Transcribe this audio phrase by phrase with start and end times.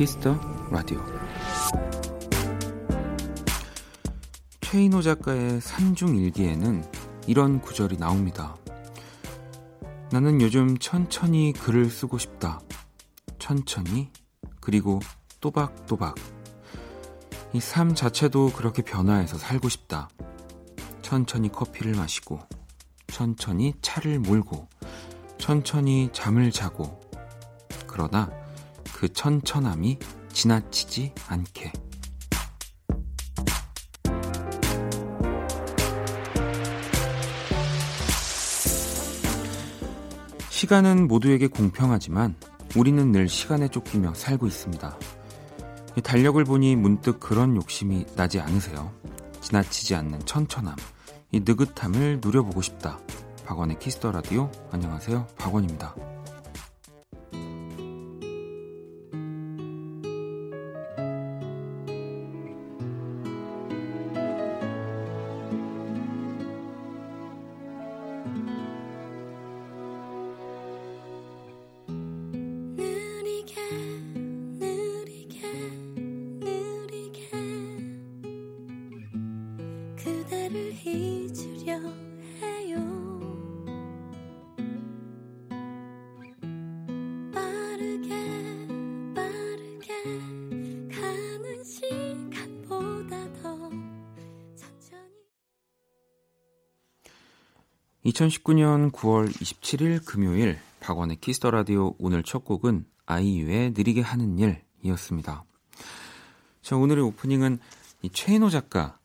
[0.00, 0.34] Kiss the
[0.70, 0.98] Radio
[4.62, 6.82] 최인호 작가의 산중 일기에는
[7.26, 8.56] 이런 구절이 나옵니다.
[10.10, 12.60] 나는 요즘 천천히 글을 쓰고 싶다.
[13.38, 14.10] 천천히
[14.62, 15.00] 그리고
[15.42, 16.14] 또박또박
[17.52, 20.08] 이 삶 자체도 그렇게 변화해서 살고 싶다.
[21.02, 22.40] 천천히 커피를 마시고
[23.08, 24.66] 천천히 차를 몰고
[25.36, 26.98] 천천히 잠을 자고
[27.86, 28.39] 그러나
[29.00, 29.98] 그 천천함이
[30.30, 31.72] 지나치지 않게
[40.50, 42.34] 시간은 모두에게 공평하지만
[42.76, 44.98] 우리는 늘 시간에 쫓기며 살고 있습니다.
[46.04, 48.92] 달력을 보니 문득 그런 욕심이 나지 않으세요?
[49.40, 50.76] 지나치지 않는 천천함,
[51.32, 53.00] 이 느긋함을 누려보고 싶다.
[53.46, 54.50] 박원의 키스터 라디오.
[54.70, 55.26] 안녕하세요.
[55.38, 55.94] 박원입니다.
[98.20, 104.38] 2019년 9월 27일 금요일 박원의 Kiss the Radio 오늘 첫 곡은 아이유의 느리게 하는
[104.82, 105.44] 일이었습니다.
[106.60, 107.58] 자, 오늘의 오프닝은
[108.02, 108.98] 이 최인호 작가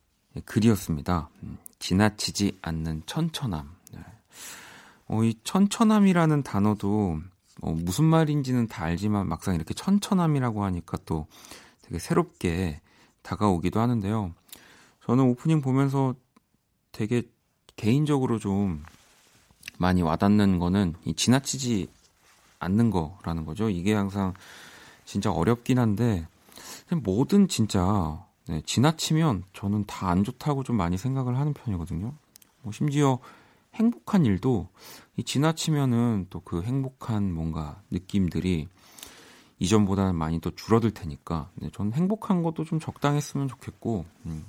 [0.44, 1.30] 글이었습니다.
[1.44, 3.70] 음, 지나치지 않는 천천함.
[3.94, 4.00] 네.
[5.08, 7.20] 어, 이 천천함이라는 단어도
[7.62, 11.28] 어, 무슨 말인지는 다 알지만 막상 이렇게 천천함이라고 하니까 또
[11.84, 12.82] 되게 새롭게
[13.22, 14.34] 다가오기도 하는데요.
[15.06, 16.16] 저는 오프닝 보면서
[16.92, 17.24] 되게
[17.78, 18.84] 개인적으로 좀
[19.78, 21.88] 많이 와닿는 거는 이 지나치지
[22.60, 23.70] 않는 거라는 거죠.
[23.70, 24.34] 이게 항상
[25.06, 26.28] 진짜 어렵긴 한데
[27.04, 32.14] 뭐든 진짜 네, 지나치면 저는 다 안 좋다고 좀 많이 생각을 하는 편이거든요.
[32.62, 33.20] 뭐 심지어
[33.74, 34.68] 행복한 일도
[35.18, 38.68] 이 지나치면은 또 그 행복한 뭔가 느낌들이
[39.60, 44.46] 이전보다는 많이 또 줄어들 테니까 네, 저는 행복한 것도 좀 적당했으면 좋겠고 음,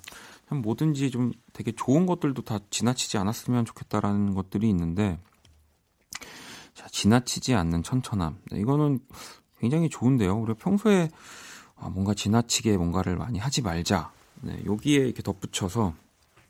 [0.51, 5.19] 뭐든지 좀 되게 좋은 것들도 다 지나치지 않았으면 좋겠다라는 것들이 있는데
[6.75, 8.39] 자, 지나치지 않는 천천함.
[8.53, 9.01] 네, 이거는
[9.59, 10.37] 굉장히 좋은데요.
[10.39, 11.09] 우리가 평소에
[11.75, 14.13] 아, 뭔가 지나치게 뭔가를 많이 하지 말자.
[14.43, 15.95] 네, 여기에 이렇게 덧붙여서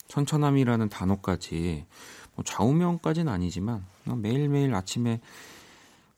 [0.08, 1.86] 천천함이라는 단어까지
[2.34, 5.20] 뭐 좌우명까지는 아니지만 매일매일 아침에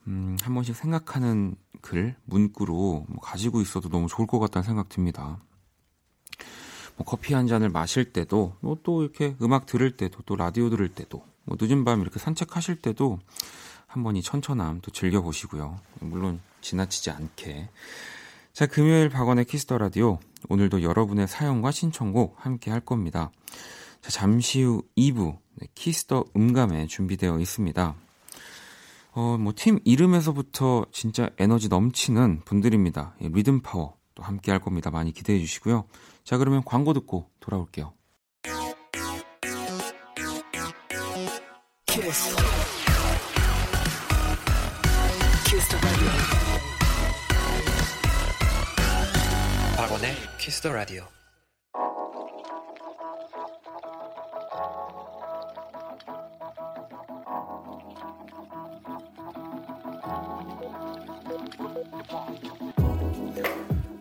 [0.07, 5.39] 음, 한 번씩 생각하는 글, 문구로 뭐 가지고 있어도 너무 좋을 것 같다는 생각 듭니다.
[6.99, 10.89] 뭐 커피 한 잔을 마실 때도, 뭐 또 이렇게 음악 들을 때도, 또 라디오 들을
[10.89, 13.19] 때도, 뭐 늦은 밤 이렇게 산책하실 때도
[13.87, 15.79] 한번 이 천천함 또 즐겨보시고요.
[16.01, 17.71] 물론 지나치지 않게.
[18.53, 20.19] 자, 금요일 박원의 Kiss the Radio.
[20.49, 23.31] 오늘도 여러분의 사연과 신청곡 함께 할 겁니다.
[24.03, 27.95] 자, 잠시 후 2부 네, Kiss the 음감회 준비되어 있습니다.
[29.13, 33.15] 어, 뭐, 팀 이름에서부터 진짜 에너지 넘치는 분들입니다.
[33.21, 34.91] 리듬 파워 또 함께 할 겁니다.
[34.91, 35.85] 많이 기대해 주시고요.
[36.29, 37.95] 자, 그러면 광고 듣고 돌아올게요.
[41.87, 42.37] 키스.
[45.47, 45.77] 키스
[49.79, 51.05] 박원의 키스 더 라디오.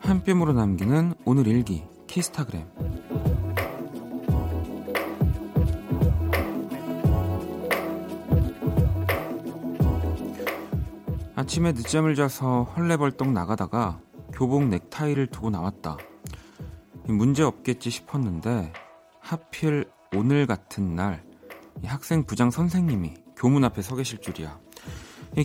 [0.01, 1.85] 한 뼘으로 남기는 오늘 일기
[2.18, 2.66] 키스타그램
[11.36, 14.00] 아침에 늦잠을 자서 헐레벌떡 나가다가
[14.34, 15.98] 교복 넥타이를 두고 나왔다.
[17.06, 18.74] 문제 없겠지 싶었는데
[19.19, 21.24] 하필 오늘 같은 날
[21.86, 24.60] 학생 부장 선생님이 교문 앞에 서 계실 줄이야.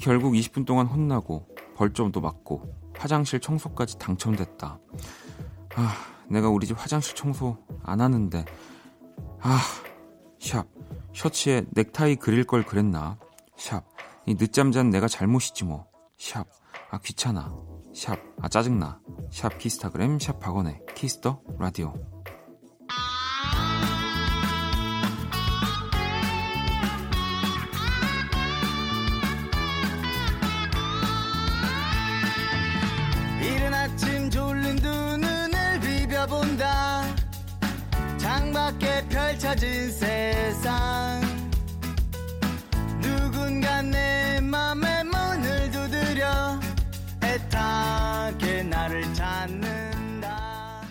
[0.00, 1.46] 결국 20분 동안 혼나고
[1.76, 4.78] 벌점도 맞고 화장실 청소까지 당첨됐다.
[5.74, 8.44] 아, 내가 우리 집 화장실 청소 안 하는데.
[9.40, 9.60] 아,
[10.40, 10.66] 샵.
[11.12, 13.18] 셔츠에 넥타이 그릴 걸 그랬나?
[13.56, 13.84] 샵.
[14.26, 15.86] 이 늦잠 잔 내가 잘못이지 뭐.
[16.18, 16.46] 샵.
[16.90, 17.54] 아, 귀찮아.
[17.94, 18.18] 샵.
[18.40, 19.00] 아, 짜증나.
[19.30, 21.92] 샵 키스타그램, 샵 박원의 Kiss the Radio.
[39.52, 41.20] 찾은 세상
[43.02, 46.58] 누군가 내 맘에 문을 두드려
[47.22, 50.82] 애타게 나를 찾는다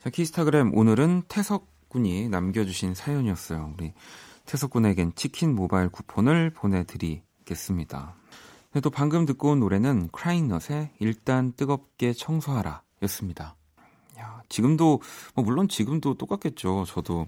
[0.00, 3.74] 자, 키스타그램 오늘은 태석 군이 남겨주신 사연이었어요.
[3.76, 3.92] 우리
[4.46, 8.14] 태석 군에겐 치킨 모바일 쿠폰을 보내드리겠습니다.
[8.72, 13.56] 네, 또 방금 듣고 온 노래는 크라잉넛의 일단 뜨겁게 청소하라 였습니다.
[14.22, 15.00] 야, 지금도,
[15.34, 16.84] 뭐 물론 지금도 똑같겠죠.
[16.86, 17.26] 저도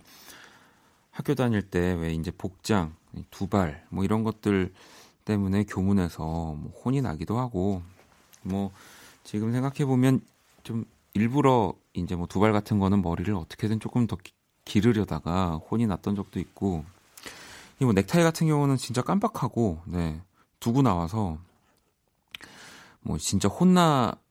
[1.11, 2.95] 학교 다닐 때 왜 이제 복장,
[3.31, 4.73] 두발, 뭐 이런 것들
[5.25, 7.83] 때문에 교문에서 뭐 혼이 나기도 하고,
[8.43, 8.71] 뭐
[9.25, 10.21] 지금 생각해 보면
[10.63, 14.17] 좀 일부러 이제 뭐 두발 같은 거는 머리를 어떻게든 조금 더
[14.65, 16.85] 기르려다가 혼이 났던 적도 있고,
[17.81, 20.21] 이 뭐 넥타이 같은 경우는 진짜 깜빡하고, 네.
[20.61, 21.39] 두고 나와서
[23.01, 24.24] 뭐 진짜 혼나 뭐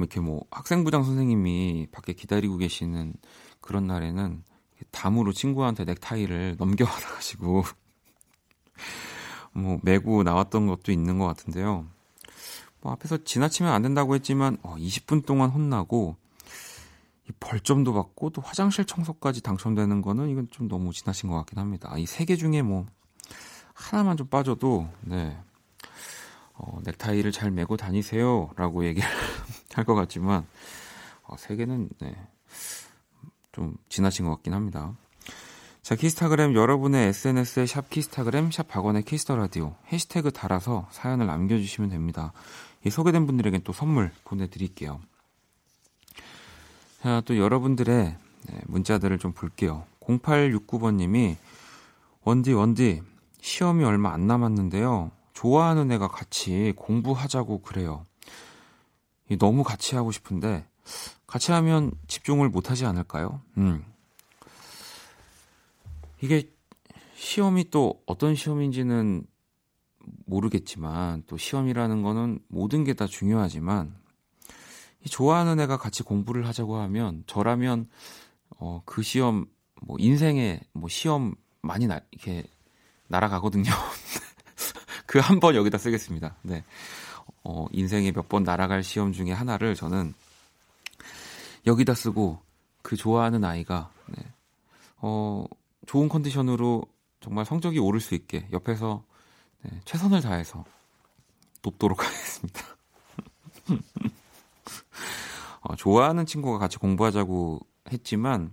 [0.00, 3.14] 이렇게 뭐 학생부장 선생님이 밖에 기다리고 계시는
[3.60, 4.42] 그런 날에는
[4.90, 7.64] 담으로 친구한테 넥타이를 넘겨받아가지고
[9.52, 11.86] 뭐 메고 나왔던 것도 있는 것 같은데요.
[12.80, 16.16] 뭐 앞에서 지나치면 안 된다고 했지만 어, 20분 동안 혼나고
[17.40, 21.92] 벌점도 받고 또 화장실 청소까지 당첨되는 거는 이건 좀 너무 지나친 것 같긴 합니다.
[21.98, 22.86] 이 세 개 중에 뭐
[23.74, 25.36] 하나만 좀 빠져도 네
[26.54, 29.08] 어, 넥타이를 잘 매고 다니세요라고 얘기를
[29.74, 30.46] 할 것 같지만
[31.24, 32.16] 어, 세 개는 네,
[33.52, 34.94] 좀 지나친 것 같긴 합니다.
[35.82, 41.90] 자, Kisstagram 여러분의 SNS에 sharp Kisstagram, sharp 박원의 Kiss the Radio 해시태그 달아서 사연을 남겨주시면
[41.90, 42.32] 됩니다.
[42.84, 45.00] 이 소개된 분들에겐 또 선물 보내드릴게요.
[47.02, 48.16] 자, 또 여러분들의
[48.48, 49.84] 네, 문자들을 좀 볼게요.
[50.00, 51.36] 0869번님이
[52.22, 53.02] 원디 원디
[53.40, 55.10] 시험이 얼마 안 남았는데요.
[55.32, 58.04] 좋아하는 애가 같이 공부하자고 그래요.
[59.36, 60.66] 너무 같이 하고 싶은데
[61.26, 63.42] 같이 하면 집중을 못 하지 않을까요?
[63.58, 63.84] 음.
[66.20, 66.50] 이게
[67.16, 69.24] 시험이 또 어떤 시험인지는
[70.26, 73.94] 모르겠지만 또 시험이라는 거는 모든 게 다 중요하지만
[75.10, 77.88] 좋아하는 애가 같이 공부를 하자고 하면 저라면
[78.58, 79.46] 어, 그 시험
[79.82, 82.44] 뭐 인생에 뭐 시험 많이 나, 이렇게
[83.08, 83.70] 날아가거든요.
[85.06, 86.36] 그 한 번 여기다 쓰겠습니다.
[86.42, 86.64] 네.
[87.44, 90.14] 어, 인생에 몇 번 날아갈 시험 중에 하나를 저는
[91.66, 92.40] 여기다 쓰고
[92.82, 94.24] 그 좋아하는 아이가 네.
[94.98, 95.44] 어,
[95.86, 96.84] 좋은 컨디션으로
[97.20, 99.02] 정말 성적이 오를 수 있게 옆에서
[99.62, 100.64] 네, 최선을 다해서
[101.62, 102.62] 돕도록 하겠습니다.
[105.62, 107.60] 어, 좋아하는 친구가 같이 공부하자고
[107.92, 108.52] 했지만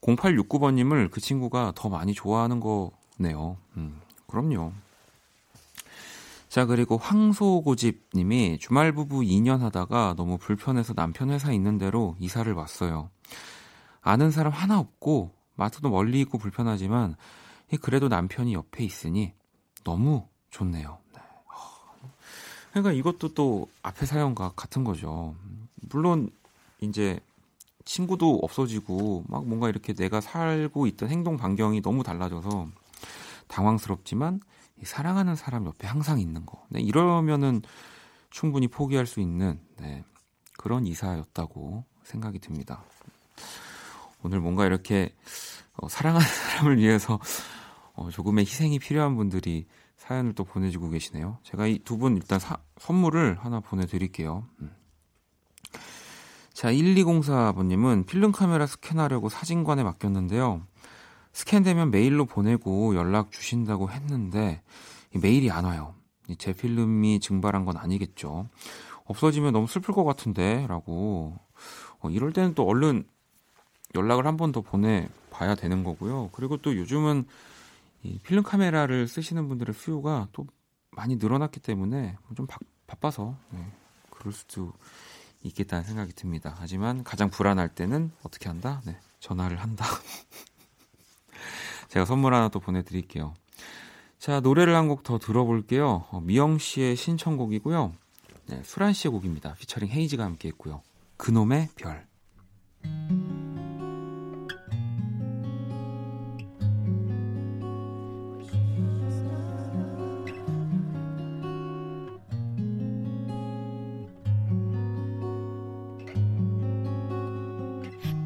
[0.00, 3.56] 0869번님을 그 친구가 더 많이 좋아하는 거네요.
[3.76, 4.72] 음, 그럼요.
[6.50, 13.08] 자, 그리고 황소고집님이 주말 부부 2년 하다가 너무 불편해서 남편 회사 있는 대로 이사를 왔어요.
[14.00, 17.14] 아는 사람 하나 없고 마트도 멀리 있고 불편하지만
[17.80, 19.32] 그래도 남편이 옆에 있으니
[19.84, 20.98] 너무 좋네요.
[21.14, 21.20] 네.
[22.72, 25.36] 그러니까 이것도 또 앞에 사연과 같은 거죠.
[25.88, 26.30] 물론
[26.80, 27.20] 이제
[27.84, 32.66] 친구도 없어지고 막 뭔가 이렇게 내가 살고 있던 행동 반경이 너무 달라져서
[33.46, 34.40] 당황스럽지만
[34.84, 36.64] 사랑하는 사람 옆에 항상 있는 거.
[36.68, 37.62] 네, 이러면은
[38.30, 40.04] 충분히 포기할 수 있는 네,
[40.56, 42.84] 그런 이사였다고 생각이 듭니다.
[44.22, 45.14] 오늘 뭔가 이렇게
[45.74, 47.18] 어, 사랑하는 사람을 위해서
[47.94, 51.38] 어, 조금의 희생이 필요한 분들이 사연을 또 보내주고 계시네요.
[51.42, 54.46] 제가 이 두 분 일단 사, 선물을 하나 보내드릴게요.
[54.60, 54.74] 음.
[56.52, 60.62] 자, 1204번님은 필름 카메라 스캔하려고 사진관에 맡겼는데요.
[61.32, 64.62] 스캔되면 메일로 보내고 연락 주신다고 했는데
[65.14, 65.94] 메일이 안 와요.
[66.38, 68.48] 제 필름이 증발한 건 아니겠죠.
[69.04, 71.36] 없어지면 너무 슬플 것 같은데 라고
[72.00, 73.04] 어, 이럴 때는 또 얼른
[73.94, 76.30] 연락을 한 번 더 보내봐야 되는 거고요.
[76.32, 77.24] 그리고 또 요즘은
[78.04, 80.46] 이 필름 카메라를 쓰시는 분들의 수요가 또
[80.92, 83.64] 많이 늘어났기 때문에 좀 바, 바빠서 네,
[84.10, 84.72] 그럴 수도
[85.42, 86.54] 있겠다는 생각이 듭니다.
[86.58, 88.80] 하지만 가장 불안할 때는 어떻게 한다?
[88.84, 89.84] 네, 전화를 한다.
[91.90, 93.34] 제가 선물 하나 또 보내드릴게요.
[94.18, 96.06] 자, 노래를 한 곡 더 들어볼게요.
[96.10, 97.92] 어, 미영 씨의 신청곡이고요.
[98.46, 99.54] 네, 수란 씨의 곡입니다.
[99.54, 100.82] 피처링 헤이즈가 함께 했고요.
[101.16, 102.06] 그놈의 별.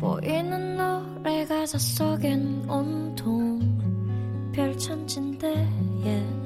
[0.01, 3.54] 보이는 노래 가사 속엔 온통
[4.55, 5.49] 별천진데
[6.05, 6.45] yeah.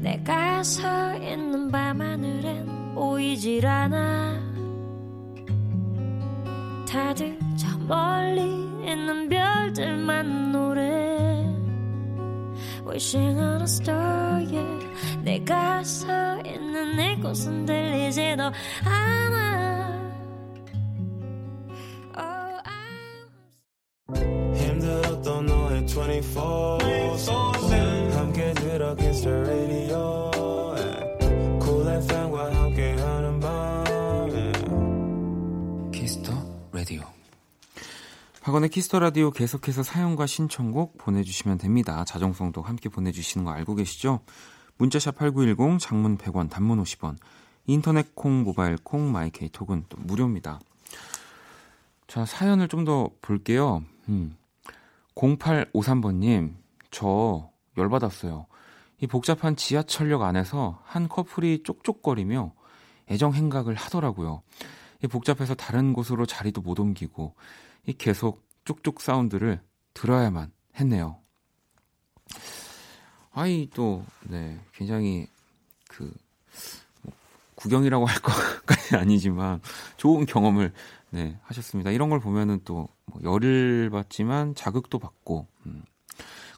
[0.00, 4.40] 내가 서 있는 밤하늘엔 보이질 않아.
[6.88, 8.42] 다들 저 멀리
[8.84, 10.80] 있는 별들만 노래.
[12.84, 14.86] Wishing on a star yeah
[15.22, 18.50] 내가 서 있는 이곳은 들리지도
[18.84, 19.69] 않아
[38.50, 42.04] 박원의 Kiss the Radio 계속해서 사연과 신청곡 보내주시면 됩니다.
[42.04, 44.22] 자정송도 함께 보내주시는 거 알고 계시죠?
[44.76, 47.16] 문자 sharp 8910, 장문 100원, 단문 50원,
[47.66, 50.58] 인터넷 콩, 모바일 콩, My K 톡은 또 무료입니다.
[52.08, 53.84] 자, 사연을 좀 더 볼게요.
[54.08, 54.34] 음.
[55.14, 56.54] 0853번님,
[56.90, 58.46] 저 열받았어요.
[59.00, 62.52] 이 복잡한 지하철역 안에서 한 커플이 쪽쪽거리며
[63.12, 64.42] 애정 행각을 하더라고요.
[65.04, 67.36] 이 복잡해서 다른 곳으로 자리도 못 옮기고
[67.86, 69.60] 이 계속 쪽쪽 사운드를
[69.94, 71.18] 들어야만 했네요.
[73.32, 75.26] 아이 또 네, 굉장히
[75.88, 76.12] 그
[77.02, 77.12] 뭐,
[77.54, 79.60] 구경이라고 할 것까지 아니지만
[79.96, 80.72] 좋은 경험을
[81.10, 81.90] 네, 하셨습니다.
[81.90, 85.82] 이런 걸 보면은 또 뭐 열을 받지만 자극도 받고 음.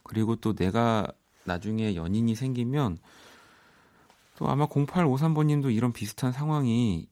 [0.02, 1.06] 그리고 또 내가
[1.44, 2.98] 나중에 연인이 생기면
[4.36, 7.08] 또 아마 0853번님도 이런 비슷한 상황이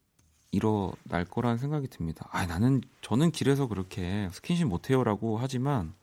[0.52, 2.28] 일어날 거라는 생각이 듭니다.
[2.30, 5.94] 아, 나는 저는 길에서 그렇게 스킨십 못 해요라고 하지만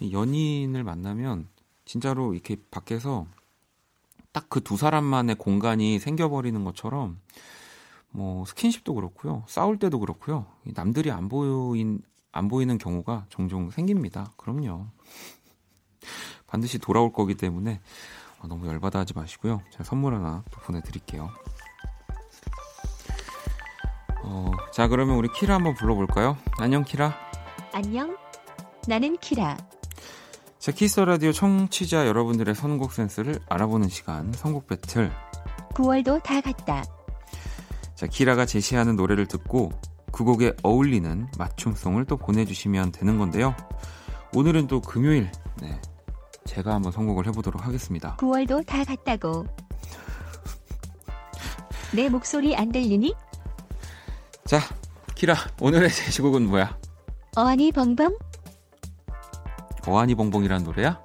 [0.00, 1.48] 이 연인을 만나면
[1.84, 3.26] 진짜로 이렇게 밖에서
[4.32, 7.18] 딱 그 두 사람만의 공간이 생겨버리는 것처럼
[8.10, 12.00] 뭐 스킨십도 그렇고요, 싸울 때도 그렇고요, 이 남들이 안 보인
[12.32, 14.32] 안 보이는 경우가 종종 생깁니다.
[14.36, 14.86] 그럼요.
[16.46, 17.80] 반드시 돌아올 거기 때문에
[18.40, 19.62] 어, 너무 열받아 하지 마시고요.
[19.70, 21.30] 제가 선물 하나 또 보내드릴게요.
[24.26, 26.36] 어, 자, 그러면 우리 키라 한번 불러볼까요?
[26.58, 27.14] 안녕, 키라.
[27.72, 28.16] 안녕.
[28.88, 29.56] 나는 키라.
[30.58, 35.12] 자, 키스 라디오 청취자 여러분들의 선곡 센스를 알아보는 시간, 선곡 배틀.
[35.74, 36.84] 9월도 다 갔다.
[37.94, 39.70] 자, 키라가 제시하는 노래를 듣고
[40.10, 43.54] 그 곡에 어울리는 맞춤송을 또 보내주시면 되는 건데요.
[44.34, 45.30] 오늘은 또 금요일,
[45.60, 45.80] 네.
[46.46, 48.16] 제가 한번 선곡을 해보도록 하겠습니다.
[48.16, 49.46] 9월도 다 갔다고.
[51.94, 53.14] 내 목소리 안 들리니?
[54.46, 54.60] 자,
[55.16, 56.78] 키라, 오늘의 제시곡은 뭐야?
[57.36, 58.16] 어안이 벙벙?
[59.82, 61.00] 거한이 봉봉이라는 노래야?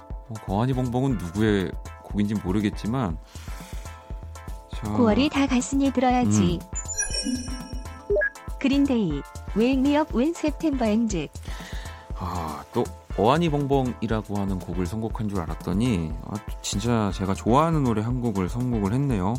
[0.00, 1.72] 어, 거한이 봉봉은 누구의
[2.04, 3.18] 곡인지 모르겠지만
[4.74, 4.92] 저...
[4.92, 6.58] 9월이 다 갔으니 들어야지.
[8.58, 9.22] 그린데이.
[9.56, 11.28] Wake me up when September ends.
[12.16, 12.84] 아, 또
[13.18, 18.94] 어안이 봉봉이라고 하는 곡을 선곡한 줄 알았더니 아, 진짜 제가 좋아하는 노래 한 곡을 선곡을
[18.94, 19.34] 했네요.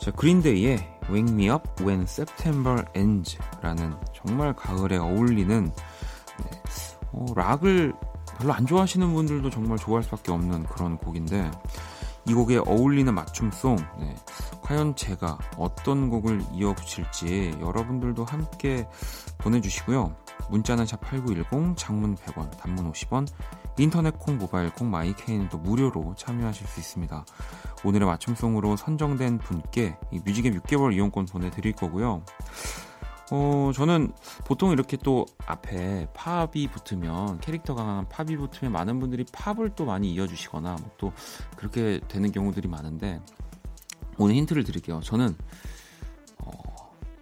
[0.00, 6.62] 자, 그린데이의 Wake Me Up When September Ends라는 정말 가을에 어울리는 네,
[7.12, 7.92] 어, 락을
[8.38, 11.50] 별로 안 좋아하시는 분들도 정말 좋아할 수밖에 없는 그런 곡인데
[12.26, 14.14] 이 곡에 어울리는 맞춤송 네,
[14.62, 18.86] 과연 제가 어떤 곡을 이어붙일지 여러분들도 함께
[19.38, 20.14] 보내주시고요.
[20.48, 23.26] 문자는 sharp 8910 장문 100원 단문 50원
[23.78, 27.24] 인터넷 콩 모바일 콩 My K는 또 무료로 참여하실 수 있습니다.
[27.84, 32.22] 오늘의 맞춤송으로 선정된 분께 이 뮤직앱 6개월 이용권 보내드릴 거고요.
[33.32, 34.12] 어, 저는
[34.44, 40.12] 보통 이렇게 또 앞에 팝이 붙으면 캐릭터가 강한 팝이 붙으면 많은 분들이 팝을 또 많이
[40.12, 41.12] 이어주시거나 뭐또
[41.56, 43.20] 그렇게 되는 경우들이 많은데
[44.18, 45.00] 오늘 힌트를 드릴게요.
[45.00, 45.36] 저는
[46.38, 46.50] 어,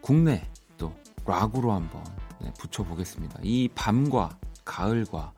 [0.00, 0.48] 국내
[0.78, 0.92] 또
[1.26, 2.02] 락으로 한번
[2.40, 3.40] 네, 붙여보겠습니다.
[3.42, 5.32] 이 밤과 가을과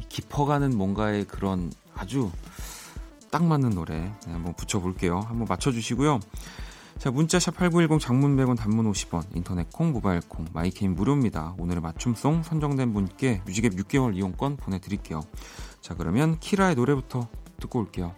[0.00, 2.30] 이 깊어가는 뭔가의 그런 아주
[3.30, 5.20] 딱 맞는 노래 네, 한번 붙여볼게요.
[5.20, 6.20] 한번 맞춰주시고요.
[6.98, 11.54] 자, 문자 sharp 8910 장문 100원 단문 50원 인터넷 콩 모바일 콩 My K는 무료입니다.
[11.58, 15.20] 오늘의 맞춤송 선정된 분께 뮤직앱 6개월 이용권 보내드릴게요.
[15.80, 17.28] 자 그러면 키라의 노래부터
[17.60, 18.14] 듣고 올게요.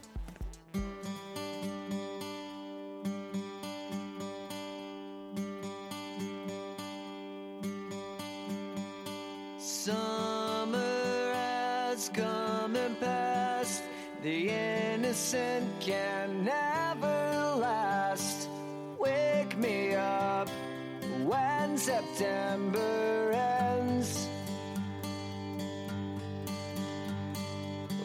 [21.86, 24.26] September ends.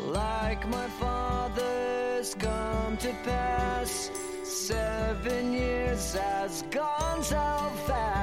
[0.06, 4.12] Like my father's come to pass.
[4.44, 8.21] Seven years has gone so fast.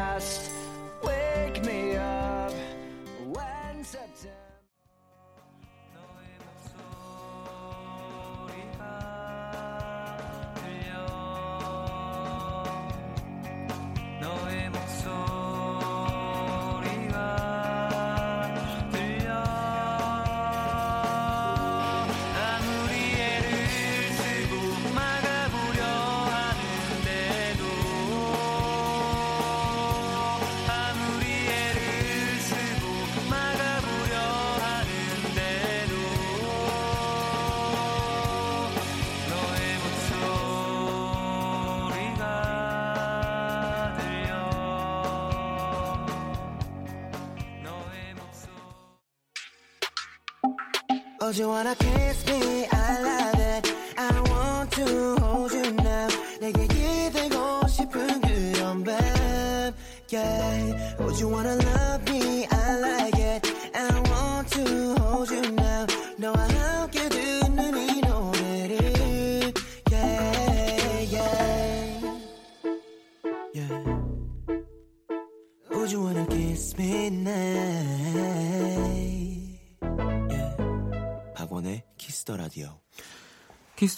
[51.38, 52.37] You wanna kiss me?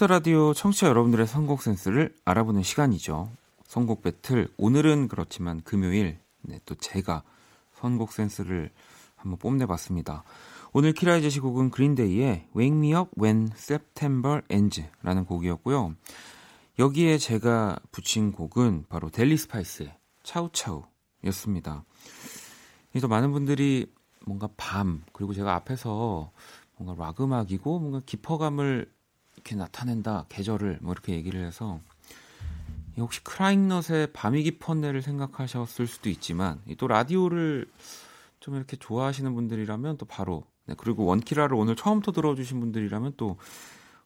[0.01, 3.31] Kiss the Radio 청취자 여러분들의 선곡 센스를 알아보는 시간이죠.
[3.67, 7.23] 선곡 배틀 오늘은 그렇지만 금요일 네, 또 제가
[7.75, 8.71] 선곡 센스를
[9.15, 10.25] 한번 뽐내봤습니다.
[10.73, 15.95] 오늘 키라의 제시곡은 Green Day의 Wake Me Up When September Ends라는 곡이었고요.
[16.79, 21.85] 여기에 제가 붙인 곡은 바로 델리 스파이스의 차우차우였습니다.
[22.91, 23.93] 그래서 많은 분들이
[24.25, 26.33] 뭔가 밤 그리고 제가 앞에서
[26.79, 28.91] 뭔가 락 음악이고 뭔가 깊어감을
[29.41, 31.81] 이렇게 나타낸다 계절을 뭐 이렇게 얘기를 해서
[32.99, 37.67] 혹시 크라잉넛의 밤이 깊었네를 생각하셨을 수도 있지만 또 라디오를
[38.41, 43.39] 좀 이렇게 좋아하시는 분들이라면 또 바로 네, 그리고 원키라를 오늘 처음부터 들어주신 분들이라면 또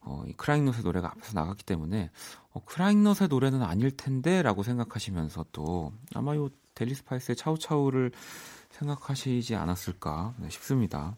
[0.00, 2.10] 어, 이 크라잉넛의 노래가 앞에서 나갔기 때문에
[2.52, 8.12] 어, 크라잉넛의 노래는 아닐 텐데라고 생각하시면서 또 아마 요 델리 스파이스의 차우차우를
[8.74, 11.16] 생각하시지 않았을까 네, 싶습니다.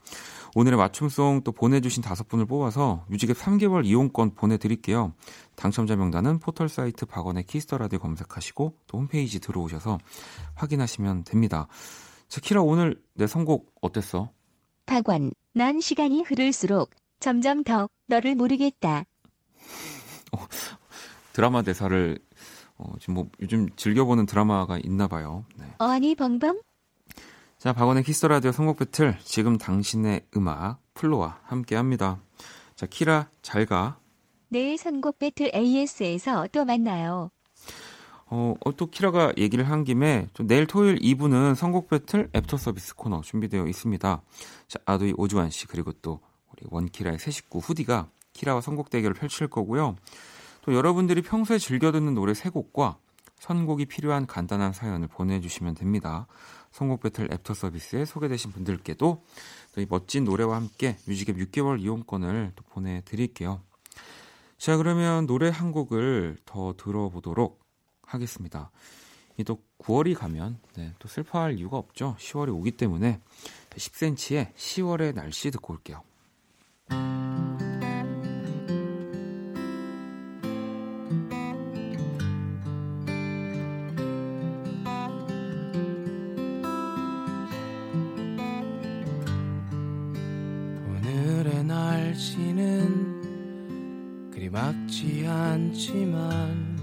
[0.54, 5.12] 오늘의 맞춤송 또 보내주신 다섯 분을 뽑아서 뮤직앱 3개월 이용권 보내드릴게요.
[5.54, 9.98] 당첨자 명단은 포털 사이트 박원의 키스터라디오 검색하시고 또 홈페이지 들어오셔서
[10.54, 11.66] 확인하시면 됩니다.
[12.28, 14.30] 자, 키라 오늘 내 선곡 어땠어?
[14.84, 16.90] 박원, 난 시간이 흐를수록
[17.20, 19.04] 점점 더 너를 모르겠다.
[21.32, 22.18] 드라마 대사를
[22.78, 25.44] 어, 지금 뭐 요즘 즐겨보는 드라마가 있나 봐요.
[25.56, 25.64] 네.
[25.78, 26.60] 어안이 벙벙?
[27.58, 32.20] 자, 박원의 Kiss the Radio 선곡 배틀 지금 당신의 음악 FLO와 함께 합니다.
[32.74, 33.98] 자, 키라 잘 가.
[34.48, 37.30] 내일 선곡 배틀 AS에서 또 만나요.
[38.26, 42.94] 어, 어, 또 키라가 얘기를 한 김에 좀 내일 토요일 2부는 선곡 배틀 애프터 서비스
[42.94, 44.22] 코너 준비되어 있습니다.
[44.68, 46.20] 자, 아도이 오주환 씨 그리고 또
[46.52, 49.96] 우리 원키라의 새 식구 후디가 키라와 선곡 대결을 펼칠 거고요.
[50.60, 52.98] 또 여러분들이 평소에 즐겨 듣는 노래 세 곡과
[53.38, 56.26] 선곡이 필요한 간단한 사연을 보내주시면 됩니다.
[56.76, 59.24] 선곡 배틀 애프터 서비스에 소개되신 분들께도
[59.74, 63.62] 또 이 멋진 노래와 함께 뮤직앱 6개월 이용권을 또 보내드릴게요.
[64.58, 67.60] 자, 그러면 노래 한 곡을 더 들어보도록
[68.02, 68.70] 하겠습니다.
[69.38, 72.16] 이 또 9월이 가면 네, 또 슬퍼할 이유가 없죠.
[72.18, 73.20] 10월이 오기 때문에
[73.70, 76.02] 10cm의 10월의 날씨 듣고 올게요.
[95.06, 96.76] 막지 않지만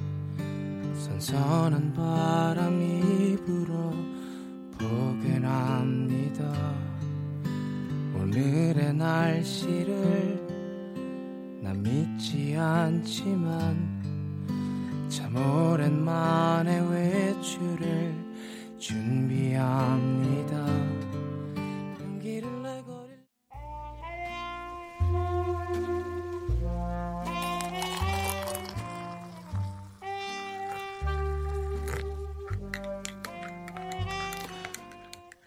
[0.95, 3.91] 선선한 바람이 불어
[4.77, 6.43] 보긴 합니다.
[8.15, 10.39] 오늘의 날씨를
[11.61, 13.91] 난 믿지 않지만
[15.09, 18.15] 참 오랜만에 외출을
[18.77, 20.65] 준비합니다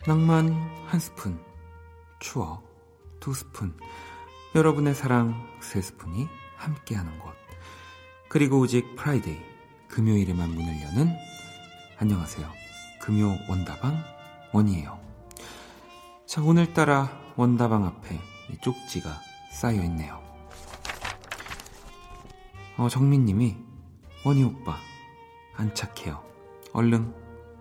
[0.07, 0.53] 낭만
[0.87, 1.37] 한 스푼,
[2.21, 2.63] 추억
[3.19, 3.77] 두 스푼,
[4.55, 7.35] 여러분의 사랑 세 스푼이 함께하는 곳.
[8.29, 9.41] 그리고 오직 Friday,
[9.89, 11.13] 금요일에만 문을 여는
[11.99, 12.49] 안녕하세요.
[13.01, 14.01] 금요 원다방
[14.53, 14.97] 원이에요.
[16.25, 18.15] 자, 오늘따라 원다방 앞에
[18.53, 19.11] 이 쪽지가
[19.51, 20.23] 쌓여 있네요.
[22.77, 23.57] 어, 정민님이
[24.25, 24.77] 원이 오빠
[25.57, 26.23] 안착해요.
[26.73, 27.13] 얼른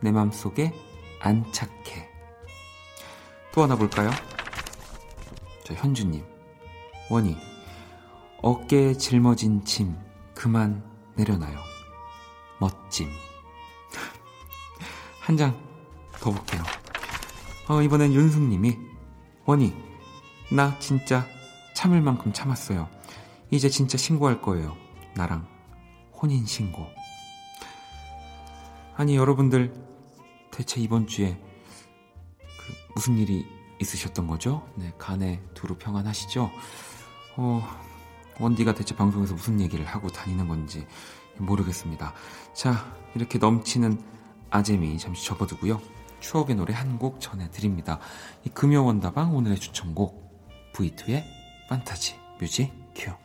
[0.02, 0.74] 내 맘속에
[1.22, 2.15] 안착해.
[3.56, 4.12] 또 하나 볼까요?
[5.64, 6.24] 저 현주님
[7.10, 7.36] 원희
[8.42, 9.98] 어깨에 짊어진 짐
[10.36, 10.84] 그만
[11.16, 11.60] 내려놔요.
[12.60, 13.10] 멋짐.
[15.22, 15.66] 한 장
[16.26, 16.64] 더 볼게요.
[17.68, 18.80] 어, 이번엔 윤숙님이
[19.46, 19.76] 원희
[20.52, 21.28] 나 진짜
[21.76, 22.90] 참을 만큼 참았어요.
[23.52, 24.76] 이제 진짜 신고할 거예요.
[25.14, 25.48] 나랑
[26.20, 26.88] 혼인 신고.
[28.96, 29.72] 아니 여러분들
[30.50, 31.45] 대체 이번 주에 그
[32.96, 33.46] 무슨 일이
[33.80, 34.68] 있으셨던 거죠?
[34.76, 36.50] 네, 간에 두루 평안하시죠?
[37.38, 37.68] 어,
[38.40, 40.88] 원디가 대체 방송에서 무슨 얘기를 하고 다니는 건지
[41.38, 42.14] 모르겠습니다.
[42.54, 44.02] 자, 이렇게 넘치는
[44.50, 45.82] 아재미 잠시 접어두고요.
[46.22, 48.00] 추억의 노래 한 곡 전해드립니다.
[48.46, 51.24] 이 금요원다방 오늘의 추천곡 V2의
[51.70, 53.25] 판타지 뮤직 큐.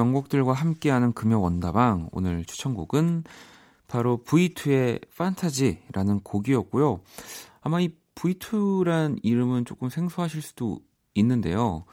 [0.00, 3.24] 명곡들과 함께하는 금요 원다방 오늘 추천곡은
[3.86, 7.00] 바로 V2의 판타지라는 곡이었고요.
[7.60, 10.80] 아마 이 V2란 이름은 조금 생소하실 수도
[11.14, 11.84] 있는데요.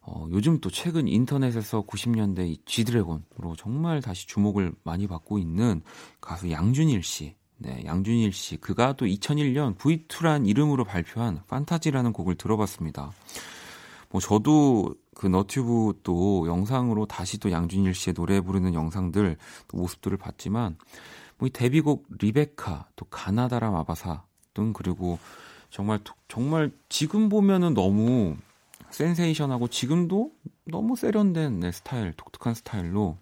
[0.00, 5.82] 어, 요즘 또 최근 인터넷에서 90년대 이 G드래곤으로 정말 다시 주목을 많이 받고 있는
[6.20, 7.36] 가수 양준일 씨.
[7.58, 8.56] 네, 양준일 씨.
[8.56, 13.12] 그가 또 2001년 V2란 이름으로 발표한 판타지라는 곡을 들어봤습니다.
[14.10, 19.36] 뭐 저도 그 너튜브 또 영상으로 다시 또 양준일 씨의 노래 부르는 영상들
[19.68, 20.76] 또 모습들을 봤지만
[21.38, 24.22] 뭐 이 데뷔곡 리베카 또 가나다라 마바사
[24.54, 25.18] 등 그리고
[25.70, 28.36] 정말 도- 정말 지금 보면은 너무
[28.90, 30.30] 센세이션하고 지금도
[30.64, 33.16] 너무 세련된 네, 스타일 독특한 스타일로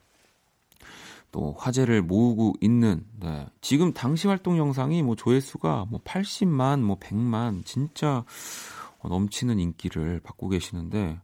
[1.32, 3.46] 또 화제를 모으고 있는 네.
[3.60, 8.24] 지금 당시 활동 영상이 뭐 조회수가 뭐 80만 뭐 100만 진짜
[8.98, 11.20] 어, 넘치는 인기를 받고 계시는데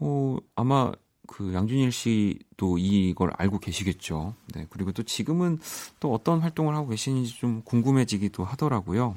[0.00, 0.92] 어, 아마
[1.26, 4.34] 그 양준일 씨도 이걸 알고 계시겠죠.
[4.54, 4.66] 네.
[4.70, 5.60] 그리고 또 지금은
[6.00, 9.16] 또 어떤 활동을 하고 계시는지 좀 궁금해지기도 하더라고요.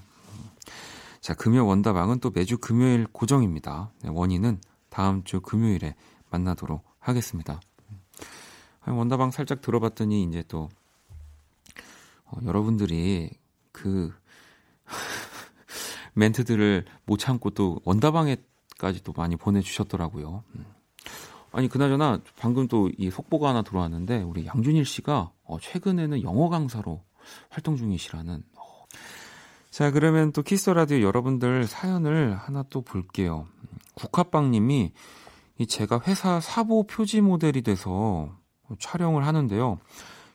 [1.21, 3.91] 자, 금요 원다방은 또 매주 금요일 고정입니다.
[4.01, 5.95] 네, 원인은 다음 주 금요일에
[6.29, 7.61] 만나도록 하겠습니다.
[8.81, 10.69] 아니, 원다방 살짝 들어봤더니 이제 또
[12.25, 13.29] 어, 여러분들이
[13.71, 14.13] 그
[16.13, 18.37] 멘트들을 못 참고 또 원다방에
[18.81, 20.43] 까지 또 많이 보내주셨더라고요.
[20.55, 20.65] 음.
[21.51, 27.03] 아니 그나저나 방금 또 이 속보가 하나 들어왔는데 우리 양준일 씨가 어, 최근에는 영어 강사로
[27.49, 28.43] 활동 중이시라는.
[28.57, 28.85] 어.
[29.69, 33.47] 자 그러면 또 키스 라디오 여러분들 사연을 하나 또 볼게요.
[33.61, 34.93] 음, 국화빵님이
[35.59, 38.33] 이 제가 회사 사보 표지 모델이 돼서
[38.79, 39.77] 촬영을 하는데요.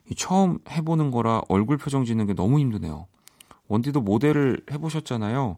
[0.09, 3.09] 이 처음 해보는 거라 얼굴 표정 짓는 게 너무 힘드네요.
[3.66, 5.56] 원디도 모델을 해보셨잖아요.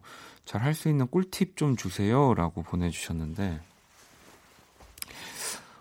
[0.49, 3.61] 잘 할 수 있는 꿀팁 좀 주세요 라고 보내주셨는데,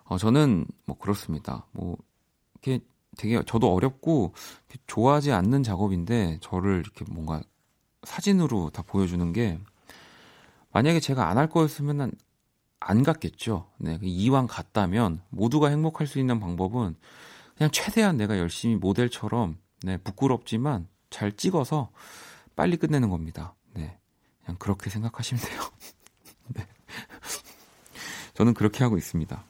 [0.05, 1.65] 어, 저는 뭐 그렇습니다.
[1.73, 1.97] 뭐
[2.59, 2.81] 이게
[3.17, 4.35] 되게 저도 어렵고
[4.87, 7.43] 좋아하지 않는 작업인데 저를 이렇게 뭔가
[8.03, 9.59] 사진으로 다 보여주는 게
[10.73, 12.13] 만약에 제가 안 할 거였으면
[12.79, 13.71] 안 갔겠죠.
[13.79, 16.95] 네, 이왕 갔다면 모두가 행복할 수 있는 방법은
[17.57, 21.91] 그냥 최대한 내가 열심히 모델처럼 네, 부끄럽지만 잘 찍어서
[22.55, 23.55] 빨리 끝내는 겁니다.
[24.49, 24.55] 네.
[24.55, 25.61] 그냥 그렇게 생각하시면 돼요.
[26.55, 26.67] 네.
[28.35, 29.45] 저는 그렇게 하고 있습니다.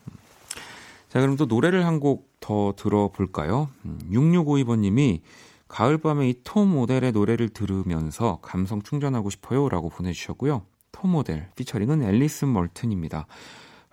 [1.09, 3.69] 자, 그럼 또 노래를 한 곡 더 들어볼까요?
[3.85, 5.21] 음, 6652번님이
[5.67, 10.65] 가을밤에 이 톰 모델의 노래를 들으면서 감성 충전하고 싶어요 라고 보내주셨고요.
[10.91, 13.27] 톰 모델 피처링은 앨리슨 멀튼입니다.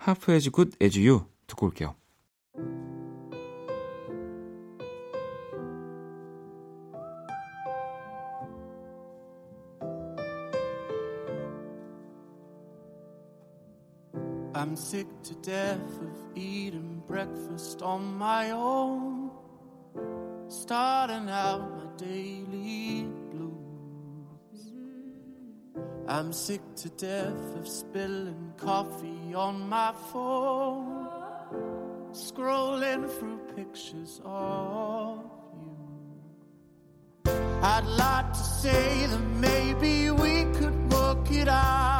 [0.01, 1.93] Half as good as you 듣고 올게요.
[14.77, 19.31] Sick to death of eating breakfast on my own.
[20.47, 24.71] Starting out my daily blues.
[26.07, 31.09] I'm sick to death of spilling coffee on my phone.
[32.11, 35.25] Scrolling through pictures of
[37.25, 37.33] you.
[37.63, 41.96] I'd like to say that maybe we could work it out.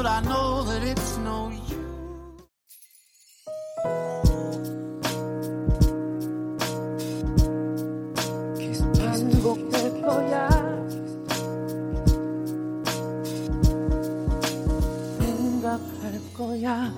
[0.00, 1.76] But I know that it's no use.
[8.96, 10.48] 반복될 거야
[15.18, 16.94] 생각할 거야.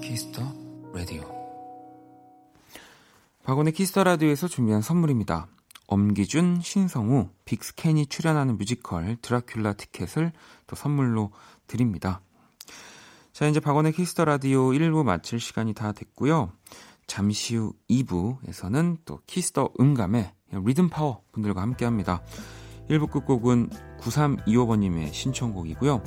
[0.00, 0.40] Kiss the
[0.94, 1.22] Radio.
[3.44, 5.48] 박원의 Kiss the Radio에서 준비한 선물입니다.
[5.86, 10.32] 엄기준, 신성우, 빅스 켄이 출연하는 뮤지컬 드라큘라 티켓을
[10.66, 11.30] 또 선물로
[11.66, 12.22] 드립니다.
[13.38, 16.50] 자, 이제 박원의 Kiss the Radio 1부 마칠 시간이 다 됐고요.
[17.06, 20.32] 잠시 후 2부에서는 또 Kiss the 음감의
[20.64, 22.20] 리듬 파워 분들과 함께 합니다.
[22.90, 23.70] 1부 끝곡은
[24.00, 26.02] 9325번님의 신청곡이고요.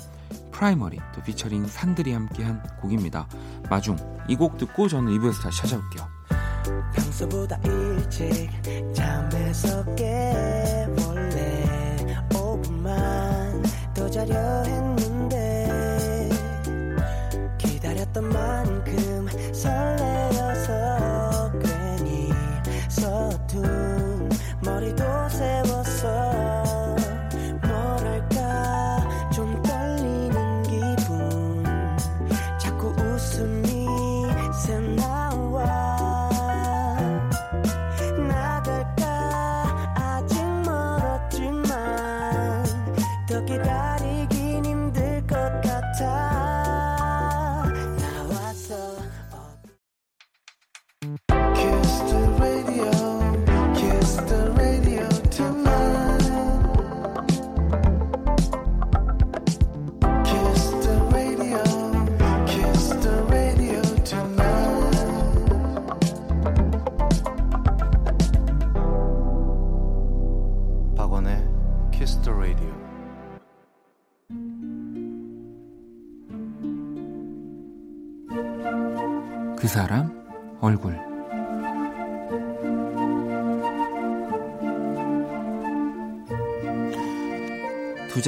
[0.51, 3.29] 프라이머리 또 피처링 산들이 함께한 곡입니다.
[3.69, 3.95] 마중
[4.27, 6.05] 이 곡 듣고 저는 2부에서 다시 찾아올게요.
[6.93, 8.49] 평소보다 일찍
[8.93, 11.63] 잠에서 깨볼래
[12.31, 13.63] 5분만
[13.93, 14.90] 더 자려 했
[18.11, 19.27] 기다렸던 만큼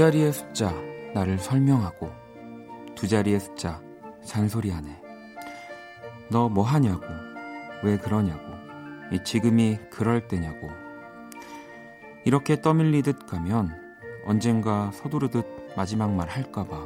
[0.03, 0.69] 자리의 숫자
[1.13, 2.11] 나를 설명하고
[2.93, 3.81] 두 자리의 숫자
[4.25, 5.01] 잔소리하네.
[6.29, 7.05] 너 뭐 하냐고?
[7.83, 8.43] 왜 그러냐고?
[9.13, 10.69] 이 지금이 그럴 때냐고.
[12.25, 13.79] 이렇게 떠밀리듯 가면
[14.25, 15.45] 언젠가 서두르듯
[15.77, 16.85] 마지막 말 할까봐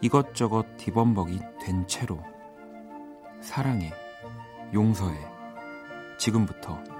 [0.00, 2.18] 이것저것 뒤범벅이 된 채로
[3.42, 3.92] 사랑해,
[4.72, 5.14] 용서해,
[6.18, 6.93] 지금부터.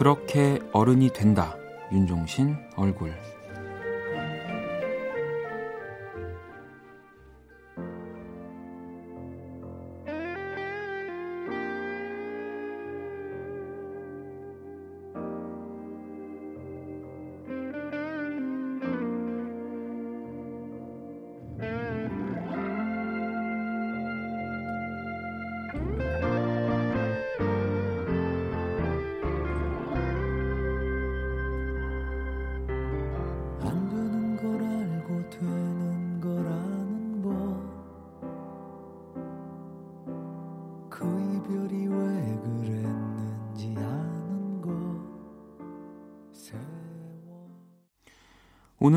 [0.00, 1.58] 그렇게 어른이 된다.
[1.92, 3.12] 윤종신 얼굴.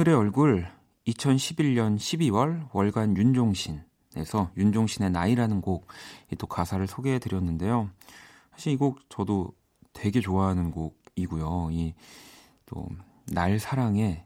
[0.03, 0.67] 오늘의 얼굴
[1.07, 7.89] 2011년 12월 월간 윤종신에서 윤종신의 나이라는 곡또 가사를 소개해 드렸는데요.
[8.51, 9.53] 사실 이 곡 저도
[9.93, 11.69] 되게 좋아하는 곡이고요.
[11.71, 11.93] 이
[12.65, 12.85] 또
[13.27, 14.25] 날 사랑해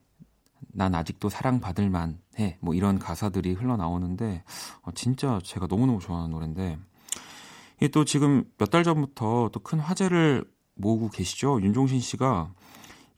[0.74, 4.44] 난 아직도 사랑받을 만해 뭐 이런 가사들이 흘러나오는데
[4.82, 6.80] 어, 진짜 제가 너무너무 좋아하는 노래인데
[7.78, 11.62] 이게 또 지금 몇 달 전부터 또 큰 화제를 모으고 계시죠.
[11.62, 12.52] 윤종신 씨가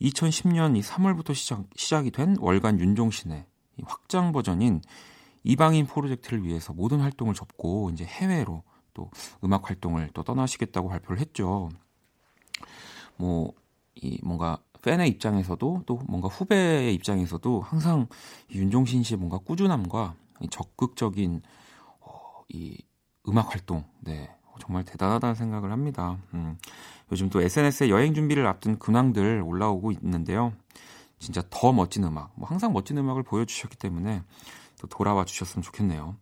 [0.02, 3.46] 2010년 이 3월부터 시작, 시작이 된 월간 윤종신의
[3.78, 4.82] 이 확장 버전인
[5.44, 9.10] 이방인 프로젝트를 위해서 모든 활동을 접고 이제 해외로 또
[9.44, 11.70] 음악 활동을 또 떠나시겠다고 발표를 했죠.
[13.18, 13.54] 뭐
[14.02, 18.08] 이 뭔가 팬의 입장에서도 또 뭔가 후배의 입장에서도 항상
[18.50, 21.42] 이 윤종신 씨의 뭔가 꾸준함과 이 적극적인
[22.00, 22.82] 어, 이
[23.28, 26.18] 음악 활동, 네 정말 대단하다는 생각을 합니다.
[26.34, 26.58] 음,
[27.12, 30.54] 요즘 또 SNS에 여행 준비를 앞둔 근황들 올라오고 있는데요.
[31.20, 34.24] 진짜 더 멋진 음악, 뭐 항상 멋진 음악을 보여주셨기 때문에
[34.80, 36.16] 또 돌아와 주셨으면 좋겠네요.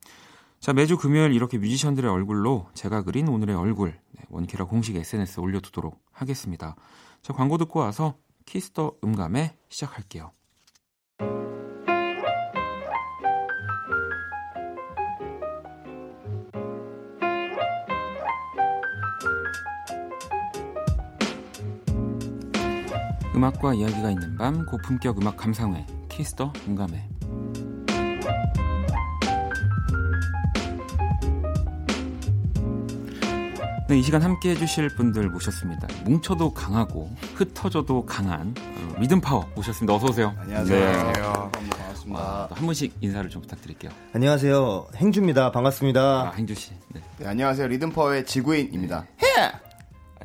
[0.59, 6.03] 자, 매주 금요일 이렇게 뮤지션들의 얼굴로 제가 그린 오늘의 얼굴, 네, 원키라 공식 SNS에 올려두도록
[6.11, 6.75] 하겠습니다.
[7.21, 8.15] 자, 광고 듣고 와서
[8.45, 10.31] Kiss the 음감회 시작할게요.
[23.37, 27.07] 음악과 이야기가 있는 밤 고품격 음악 감상회 Kiss the 음감회
[33.89, 35.87] 네, 이 시간 함께 해주실 분들 모셨습니다.
[36.03, 39.93] 뭉쳐도 강하고 흩어져도 강한 어, 리듬 파워 모셨습니다.
[39.93, 40.35] 어서 오세요.
[40.39, 40.79] 안녕하세요.
[40.79, 40.85] 네.
[40.87, 41.51] 안녕하세요.
[41.53, 42.19] 반갑습니다.
[42.19, 43.91] 아, 또한 분씩 인사를 좀 부탁드릴게요.
[44.13, 44.87] 안녕하세요.
[44.97, 45.51] 행주입니다.
[45.51, 46.01] 반갑습니다.
[46.01, 46.71] 아, 행주 씨.
[46.89, 47.01] 네.
[47.19, 47.67] 네, 안녕하세요.
[47.67, 49.05] 리듬 파워의 지구인입니다.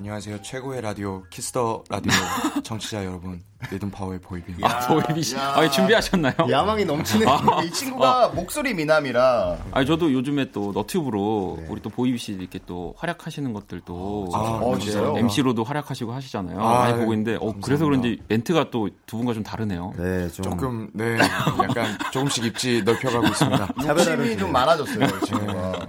[0.02, 0.42] 안녕하세요.
[0.42, 2.10] 최고의 라디오 Kiss the Radio
[2.64, 3.40] 청취자 여러분.
[3.70, 4.68] 리듬 파워의 보이비입니다.
[4.68, 5.36] 아, 보이비 씨.
[5.36, 5.54] 야.
[5.56, 6.34] 아, 준비하셨나요?
[6.50, 7.26] 야망이 넘치는
[7.64, 11.66] 이 친구가 목소리 미남이라 아니 저도 요즘에 또 너튜브로 네.
[11.68, 15.16] 우리 또 보이비 씨 이렇게 또 활약하시는 것들도 아, 어, 진짜요?
[15.18, 16.60] MC로도 활약하시고 하시잖아요.
[16.60, 16.98] 아, 많이 네.
[17.00, 19.92] 보고 있는데 어, 그래서 그런지 멘트가 또 두 분과 좀 다르네요.
[19.98, 23.68] 네, 좀 조금 네 약간 조금씩 입지 넓혀가고 있습니다.
[23.88, 25.86] 욕심이 좀 많아졌어요, 이 친구가.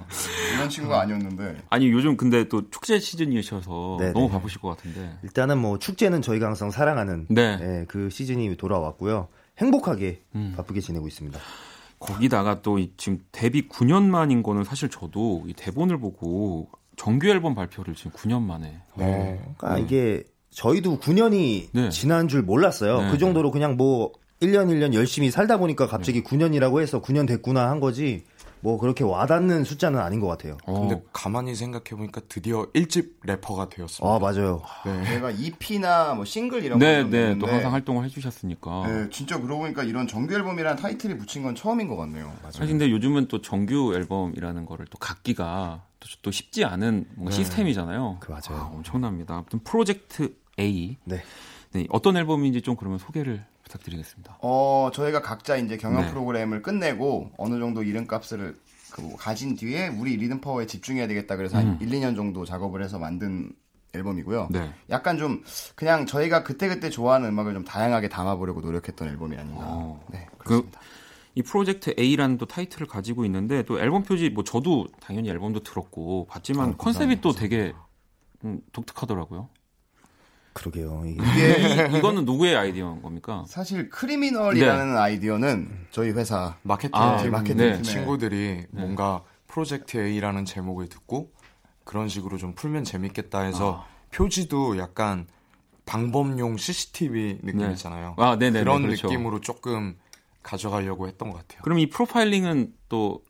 [0.56, 1.56] 이런 친구가 아니었는데.
[1.70, 4.12] 아니 요즘 근데 또 축제 시즌이셔서 네네.
[4.14, 5.18] 너무 바쁘실 것 같은데.
[5.24, 7.58] 일단은 뭐 축제는 저희가 항상 사랑하는 네.
[7.64, 9.30] 예, 그 시즌이 돌아왔고요.
[9.58, 10.54] 행복하게 음.
[10.56, 11.40] 바쁘게 지내고 있습니다.
[12.00, 17.96] 거기다가 또이 지금 데뷔 9년 만인 거는 사실 저도 이 대본을 보고 정규 앨범 발표를
[17.96, 18.82] 지금 9년 만에.
[18.96, 19.42] 네.
[19.58, 21.90] 그러니까 이게 저희도 9년이 네.
[21.90, 23.02] 지난 줄 몰랐어요.
[23.04, 27.70] 네, 그 정도로 그냥 뭐 1년 1년 열심히 살다 보니까 갑자기 9년이라고 해서 9년 됐구나
[27.70, 28.26] 한 거지.
[28.64, 30.58] 뭐 그렇게 와닿는 숫자는 아닌 것 같아요.
[30.66, 34.16] 어, 근데 가만히 생각해 보니까 드디어 1집 래퍼가 되었습니다.
[34.16, 34.62] 아 맞아요.
[34.86, 35.04] 네.
[35.04, 38.88] 제가 EP나 뭐 싱글 이런 네, 거 네, 또 항상 활동을 해주셨으니까.
[38.88, 42.34] 네, 진짜 그러고 보니까 이런 정규 앨범이라는 타이틀이 붙인 건 처음인 것 같네요.
[42.44, 48.20] 사실 근데 요즘은 또 정규 앨범이라는 거를 또 갖기가 또, 또 쉽지 않은 뭔가 시스템이잖아요.
[48.22, 48.62] 그 맞아요.
[48.64, 49.36] 아, 엄청납니다.
[49.36, 50.96] 아무튼 프로젝트 A.
[51.04, 51.22] 네.
[51.74, 54.38] 네, 어떤 앨범인지 좀 그러면 소개를 부탁드리겠습니다.
[54.42, 56.10] 어, 저희가 각자 이제 경연 네.
[56.10, 58.56] 프로그램을 끝내고 어느 정도 이름값을
[58.92, 63.00] 그 가진 뒤에 우리 리듬 파워에 집중해야 되겠다 그래서 한 1, 2년 정도 작업을 해서
[63.00, 63.52] 만든
[63.94, 64.50] 앨범이고요.
[64.52, 64.72] 네.
[64.90, 65.44] 약간 좀
[65.76, 69.64] 그냥 저희가 그때그때 좋아하는 음악을 좀 다양하게 담아보려고 노력했던 앨범이 아닌가.
[69.66, 70.06] 어.
[70.12, 70.80] 네, 그, 그렇습니다.
[71.36, 76.28] 이 프로젝트 A라는 또 타이틀을 가지고 있는데 또 앨범 표지 뭐 저도 당연히 앨범도 들었고
[76.28, 77.74] 봤지만 컨셉이 또 되게
[78.42, 79.50] 좀 독특하더라고요.
[80.54, 81.04] 그러게요.
[81.06, 83.44] 이게 이게 이, 이거는 누구의 아이디어인 겁니까?
[83.48, 87.72] 사실 크리미널이라는 아이디어는 저희 회사 마케팅 아, 팀 마케팅 네.
[87.74, 91.32] 팀의 친구들이 뭔가 프로젝트 A라는 제목을 듣고
[91.84, 95.28] 그런 식으로 좀 풀면 재밌겠다 해서 표지도 약간
[95.86, 98.16] 방범용 CCTV 느낌이잖아요.
[98.18, 98.60] 아, 네네.
[98.62, 99.08] 그런 그렇죠.
[99.08, 99.98] 느낌으로 조금
[100.42, 101.62] 가져가려고 했던 것 같아요.
[101.64, 103.24] 그럼 이 프로파일링은 또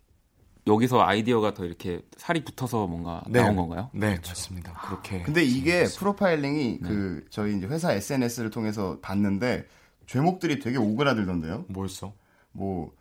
[0.66, 3.42] 여기서 아이디어가 더 이렇게 살이 붙어서 뭔가 네.
[3.42, 3.90] 나온 건가요?
[3.94, 4.74] 네, 맞습니다.
[4.74, 5.22] 그렇게.
[5.24, 9.66] 근데 이게 프로파일링이 그 저희 이제 회사 SNS를 통해서 봤는데
[10.08, 11.66] 제목들이 되게 오그라들던데요.
[11.68, 12.14] 뭐였어?
[12.52, 12.92] 뭐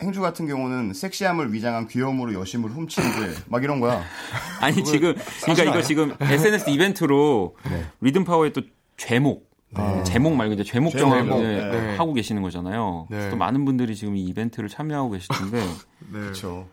[0.00, 4.02] 행주 같은 경우는 섹시함을 위장한 귀여움으로 여심을 훔친 죄막 이런 거야.
[4.60, 7.56] 아니 지금 그러니까 이거 지금 SNS 이벤트로
[8.00, 8.62] 리듬 파워의 또
[8.96, 9.50] 죄목
[10.04, 11.70] 제목 말고 이제 죄목 제목, 정을 네.
[11.70, 11.96] 네.
[11.96, 13.06] 하고 계시는 거잖아요.
[13.10, 13.30] 네.
[13.30, 15.58] 또 많은 분들이 지금 이 이벤트를 참여하고 계실 텐데
[16.12, 16.20] 네.
[16.20, 16.66] 그렇죠.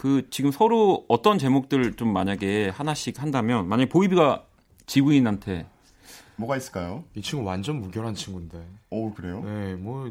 [0.00, 4.46] 그 지금 서로 어떤 제목들을 좀 만약에 하나씩 한다면 만약에 보이비가
[4.86, 5.66] 지구인한테
[6.36, 7.04] 뭐가 있을까요?
[7.14, 8.66] 이 친구 완전 무결한 친구인데.
[8.88, 9.42] 오 그래요?
[9.44, 10.10] 네, 뭐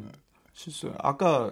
[0.54, 0.94] 실수.
[1.00, 1.52] 아까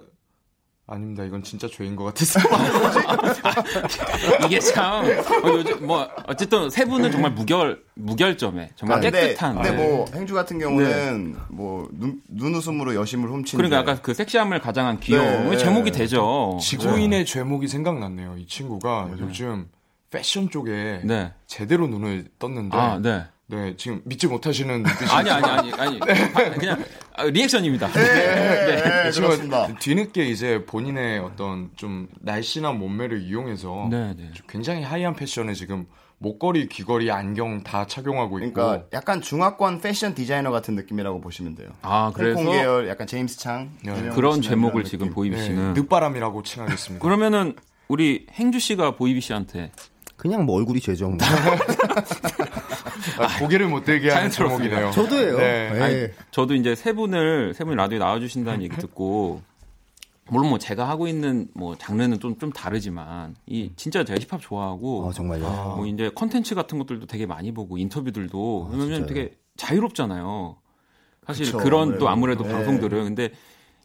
[0.89, 1.26] 아닙니다.
[1.26, 2.39] 이건 진짜 죄인 것 같아서.
[4.45, 9.56] 이게 참 어, 요즘 뭐 어쨌든 세 분은 정말 무결 무결점에 정말 아, 근데, 깨끗한
[9.56, 9.76] 근데 네.
[9.76, 13.91] 뭐 행주 같은 경우는 뭐 눈, 눈웃음으로 여심을 훔친 그러니까 죄.
[13.91, 15.58] 아까 그 섹시함을 가장한 귀여움 네.
[15.58, 16.58] 제목이 되죠.
[16.62, 18.38] 지구인의 죄목이 생각났네요.
[18.38, 19.67] 이 친구가 요즘
[20.10, 21.34] 패션 쪽에 네.
[21.47, 23.26] 제대로 눈을 떴는데 아, 네.
[23.47, 26.00] 네, 지금 믿지 못하시는 아니 아니 아니 아니
[26.60, 26.82] 그냥
[27.18, 27.88] 아, 리액션입니다.
[27.88, 29.68] 네, 네, 친구가 그렇습니다.
[29.80, 34.32] 뒤늦게 이제 본인의 어떤 좀 날씬한 몸매를 이용해서 네, 네.
[34.48, 35.88] 굉장히 하이한 패션에 지금
[36.20, 41.70] 목걸이, 귀걸이, 안경 다 착용하고 있고 그러니까 약간 중화권 패션 디자이너 같은 느낌이라고 보시면 돼요.
[41.82, 44.10] 아 그래서 계열 약간 제임스 창 네.
[44.13, 44.84] 그런 제목을.
[44.84, 47.04] 지금 보이비 네, 씨는 늦바람이라고 칭하겠습니다.
[47.04, 47.56] 그러면은
[47.88, 49.72] 우리 행주 씨가 보이비 씨한테
[50.15, 51.10] 그냥 뭐 얼굴이 죄죠.
[51.10, 51.18] 뭐.
[53.20, 54.30] 아, 고개를 못 들게 하는.
[54.30, 54.92] 제목이네요.
[54.92, 55.38] 저도예요.
[55.38, 55.72] 네.
[55.76, 55.80] 예.
[55.82, 59.42] 아니, 저도 이제 세 분을 세 분이 라디오에 나와주신다는 얘기 듣고
[60.30, 65.10] 물론 뭐 제가 하고 있는 뭐 장르는 좀 좀 다르지만 이 진짜 제가 힙합 좋아하고
[65.10, 65.74] 아, 정말요.
[65.78, 69.08] 뭐 이제 컨텐츠 같은 것들도 되게 많이 보고 인터뷰들도 왜냐면 진짜요?
[69.08, 70.58] 되게 자유롭잖아요.
[71.26, 72.44] 사실 그쵸, 그런 또 아무래도.
[72.44, 72.52] 아무래도 네.
[72.52, 73.32] 방송들은 근데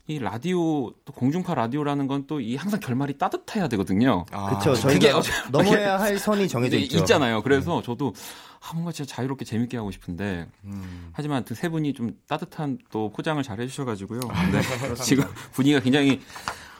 [0.08, 4.24] 이 라디오 또 공중파 라디오라는 건 또 이 항상 결말이 따뜻해야 되거든요.
[4.32, 4.72] 아, 그쵸.
[4.88, 6.98] 그게 저희가 넘어야 할 선이 정해져 있죠.
[6.98, 7.42] 있잖아요.
[7.42, 8.12] 그래서 저도
[8.60, 11.10] 아, 뭔가 진짜 자유롭게 재밌게 하고 싶은데 음.
[11.12, 14.20] 하지만 그 세 분이 좀 따뜻한 또 포장을 잘 해주셔가지고요.
[14.30, 14.60] 아, 네.
[15.02, 16.20] 지금 분위기가 굉장히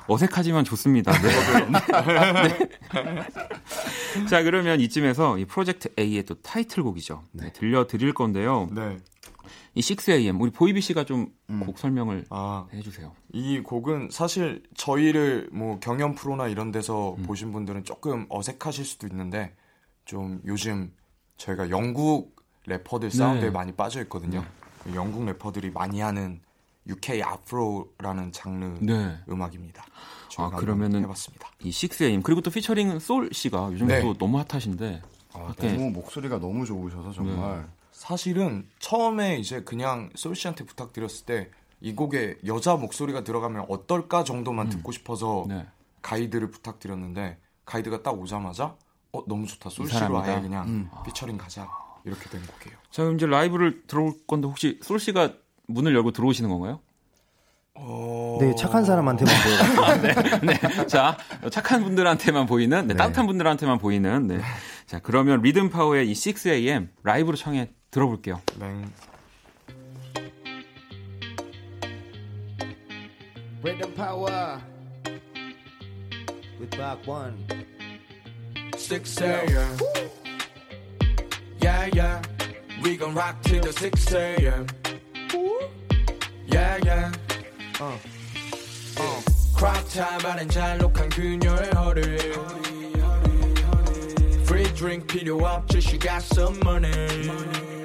[0.08, 1.12] 어색하지만 좋습니다.
[1.12, 1.28] 네.
[2.48, 4.26] 네.
[4.28, 7.22] 자 그러면 이쯤에서 이 프로젝트 A의 또 타이틀곡이죠.
[7.32, 8.68] 네, 들려드릴 건데요.
[8.72, 8.96] 네.
[9.74, 11.72] 이 6am 우리 보이비 씨가 좀곡 음.
[11.76, 13.12] 설명을 아, 해주세요.
[13.32, 17.22] 이 곡은 사실 저희를 뭐 경연 프로나 이런 데서 음.
[17.22, 19.54] 보신 분들은 조금 어색하실 수도 있는데
[20.04, 20.92] 좀 요즘
[21.38, 23.50] 저희가 영국 래퍼들 사운드에 네.
[23.50, 24.44] 많이 빠져 있거든요.
[24.94, 26.40] 영국 래퍼들이 많이 하는
[26.86, 29.16] UK 아프로라는 장르 네.
[29.28, 29.84] 음악입니다.
[30.38, 31.50] 아 그러면은 해봤습니다.
[31.60, 34.02] 이 6am 그리고 또 피처링은 솔 씨가 요즘 네.
[34.02, 35.02] 또 너무 핫하신데
[35.34, 41.50] 어, 밖에 너무 목소리가 너무 좋으셔서 정말 사실은 처음에 이제 그냥 솔 씨한테 부탁드렸을 때
[41.82, 45.66] 이 곡에 여자 목소리가 들어가면 어떨까 정도만 듣고 싶어서 네.
[46.00, 48.76] 가이드를 부탁드렸는데 가이드가 딱 오자마자
[49.12, 50.18] 어 너무 좋다 솔이 씨로.
[50.20, 51.68] 아예 그냥 피처링 가자
[52.04, 52.78] 이렇게 된 곡이에요.
[52.90, 55.34] 자, 그럼 이제 라이브를 들어올 건데 혹시 솔 씨가
[55.66, 56.80] 문을 열고 들어오시는 건가요?
[57.74, 58.38] 어...
[58.40, 60.42] 네, 착한 사람한테만 보여요.
[60.42, 60.86] 네.
[60.86, 61.16] 자,
[61.50, 64.40] 착한 분들한테만 보이는, 네, 따뜻한 분들한테만 보이는, 네.
[64.86, 68.40] 자, 그러면 리듬 파워의 이 6am 라이브로 청해 들어볼게요.
[68.58, 68.90] 맹.
[73.62, 74.60] Rhythm power
[76.58, 77.36] with Bach One.
[78.76, 79.78] 6 a.m.
[81.60, 82.22] Yeah, yeah.
[82.82, 84.66] We gon' rock till the 6 a.m.
[86.46, 87.12] Yeah, yeah.
[87.78, 87.96] Uh.
[88.98, 89.20] Uh.
[89.54, 92.02] Crop time 안엔 잘록한 그녀의 허리.
[94.46, 97.72] Free drink 필요 없지, she got some money.
[97.72, 97.81] 굳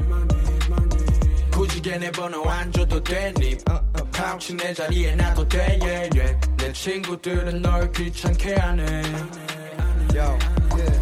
[1.76, 3.56] 이 걔네 번호 안 줘도 되니.
[3.68, 4.10] Uh, uh.
[4.12, 6.56] 카우치 내 자리에 놔도 돼, yeah, yeah.
[6.56, 9.02] 내 친구들은 널 귀찮게 하네.
[10.14, 10.38] Yo,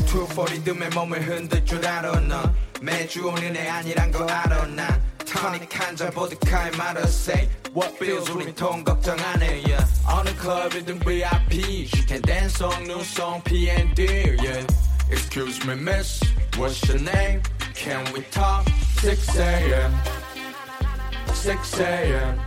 [0.06, 5.68] 240 듬에 몸을 흔들 줄 알아 너 매주 오는 애 아니란 거 알아 난 토닉
[5.78, 9.84] 한잔 보드카에 말아 say What feels 우린 돈 걱정 안 해 yeah.
[10.06, 14.64] 어느 클럽이든 VIP She can dance on new song P&D yeah.
[15.10, 16.20] Excuse me miss
[16.56, 17.42] What's your name?
[17.74, 18.66] Can we talk?
[19.02, 19.92] 6 a.m.
[21.34, 22.38] 6 a.m.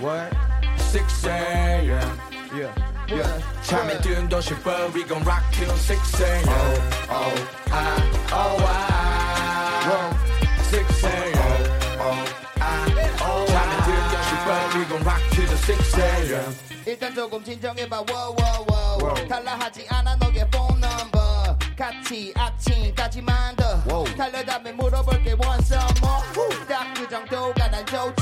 [0.00, 0.32] What?
[0.78, 2.18] 6 a.m.
[2.54, 2.72] Yeah.
[3.08, 3.42] Yeah.
[3.62, 6.44] 잠에 든 도시 but we gon' rock till 6 a.m.
[6.48, 6.80] Oh,
[7.10, 7.34] oh,
[7.70, 7.96] ah,
[8.32, 10.12] oh, ah.
[10.70, 11.36] 6 a.m.
[12.00, 12.24] Oh,
[12.60, 12.86] ah,
[13.22, 16.54] oh, 잠에 든 도시 but we gon' rock till the 6 a.m.
[16.86, 18.66] 일단 조금 진정해봐 wow, wow,
[19.02, 19.28] wow.
[19.28, 26.86] 달라 하지 않아 너의 phone number 같이 아침까지만 더 달려다면 물어볼게 want some more 딱
[26.94, 28.19] 그 정도가 난 좋지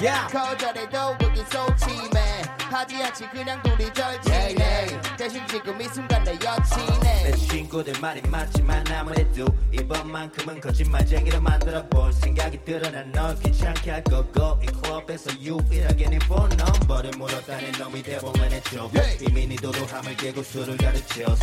[0.00, 0.10] Yeah.
[0.10, 0.26] Yeah.
[0.32, 2.42] 거절해도 그게 소침해.
[2.70, 5.00] 하지 않지 그냥 둘이 절친해.
[5.16, 7.24] 대신 지금 이 순간 내 여친해.
[7.24, 14.58] 내 친구들 말이 맞지만 아무래도 이번만큼은 거짓말쟁이를 만들어 볼 생각이 들어 난널 귀찮게 할 거고
[14.62, 18.90] 이 클럽에서 유일하게 네폰 넘버를 물었다는 놈이 대보면 해줘.
[19.20, 21.34] 이미 네 도도함을 깨고 술을 가르쳐.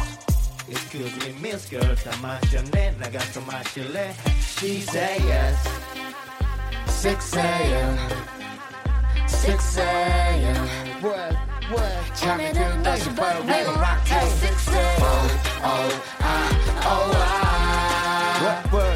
[0.69, 2.91] Excuse me miss girl 다 마셨네.
[2.99, 4.13] 나가서 마실래?
[4.39, 5.69] She say yes
[7.03, 8.46] 6 a.m.
[9.26, 10.68] 6 a.m.
[11.00, 11.36] What?
[11.70, 12.14] What?
[12.14, 15.02] 잠에 든 다시 but we gon' rock till 6 a.m.
[15.02, 15.28] Oh,
[15.64, 16.48] oh, ah,
[16.84, 18.62] oh, ah.
[18.70, 18.72] What?
[18.72, 18.95] What?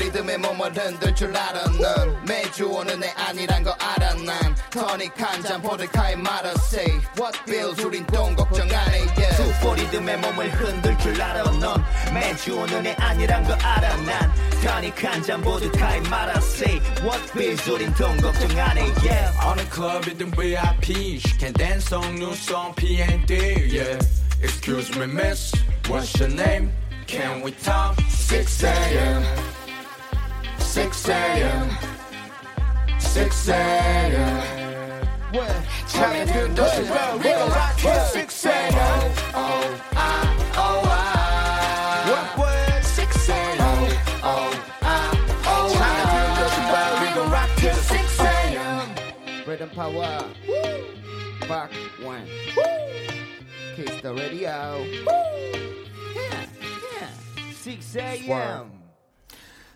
[0.00, 5.60] 리듬에 몸을 흔들 줄 알아 넌 매주 오는 애 아니란 거 알아 난 토닉 한잔
[5.62, 9.60] 보드카에 말아 say What bills 우린 돈 걱정 안 해 yeah.
[9.60, 14.32] 두 리듬에 몸을 흔들 줄 알아 넌 매주 오는 애 아니란 거 알아 난
[14.62, 19.32] 토닉 한잔 보드카에 말아 say What bills 우린 돈 걱정 안 해 yeah.
[19.46, 23.34] 어느 클럽이든 VIP She can dance on new song P&D
[23.70, 23.98] yeah.
[24.42, 25.52] Excuse me miss
[25.88, 26.70] What's your name?
[27.06, 27.94] Can we talk?
[28.08, 29.22] 6 a.m.
[30.59, 31.69] 6 a.m.
[32.99, 34.61] 6 a.m.
[35.87, 39.11] 잠에 든 도시 but we gon' rock till 6 a.m.
[39.33, 42.05] Oh, ah, oh, ah.
[42.07, 42.83] What, what?
[42.83, 43.59] 6 a.m.
[44.23, 45.11] Oh, ah,
[45.45, 48.87] oh, 잠에 든 도시 but we gon' rock till 6 a.m.
[49.45, 50.23] Rhythm power.
[51.47, 51.71] Back
[52.01, 52.25] one.
[53.75, 54.85] Kiss the radio.
[56.15, 56.45] Yeah,
[56.97, 57.53] yeah.
[57.53, 58.80] 6 a.m.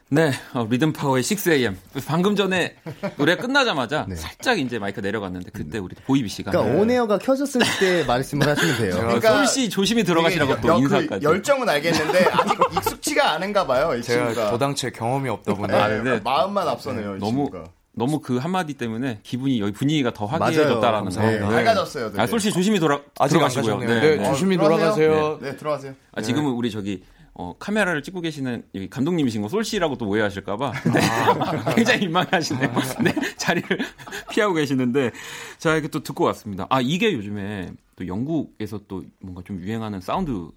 [0.10, 1.76] 네, 어, 리듬 파워의 6am.
[2.06, 2.76] 방금 전에
[3.18, 8.48] 노래 끝나자마자 살짝 이제 마이크 내려갔는데 그때 우리 보이비 씨가 그러니까 온에어가 켜졌을 때 말씀을
[8.48, 8.96] 하시면 돼요.
[8.98, 11.26] 그러니까 솔씨 조심히 들어가시라고 또 여- 그 인사까지.
[11.26, 13.96] 열정은 알겠는데 아직 익숙치가 않은가 봐요.
[13.96, 14.52] 이 제가 친구가.
[14.52, 16.20] 도당체 경험이 없다 보니 아, 네.
[16.24, 17.16] 마음만 앞서네요.
[17.16, 17.64] 이 너무 친구가.
[17.98, 20.26] 너무 그 한마디 때문에 기분이 여기 분위기가 더.
[20.26, 21.22] 화기해졌다라는 거.
[21.22, 22.22] 네, 밝아졌어요, 되게.
[22.22, 23.78] 아, 솔씨 조심히 돌아 아직 들어가시고요.
[23.80, 24.02] 가셨네요.
[24.18, 25.40] 네, 조심히 돌아가세요.
[25.42, 25.94] 네, 들어가세요.
[26.12, 27.04] 아, 지금은 우리 저기
[27.38, 31.02] 어, 카메라를 찍고 계시는 감독님이신 거 솔씨라고 또 오해하실까봐 네.
[31.76, 32.74] 굉장히 민망해하시네요.
[33.04, 33.78] 네, 자리를
[34.32, 35.12] 피하고 계시는데
[35.58, 36.66] 자 이렇게 또 듣고 왔습니다.
[36.70, 40.50] 아 이게 요즘에 또 영국에서 또 뭔가 좀 유행하는 사운드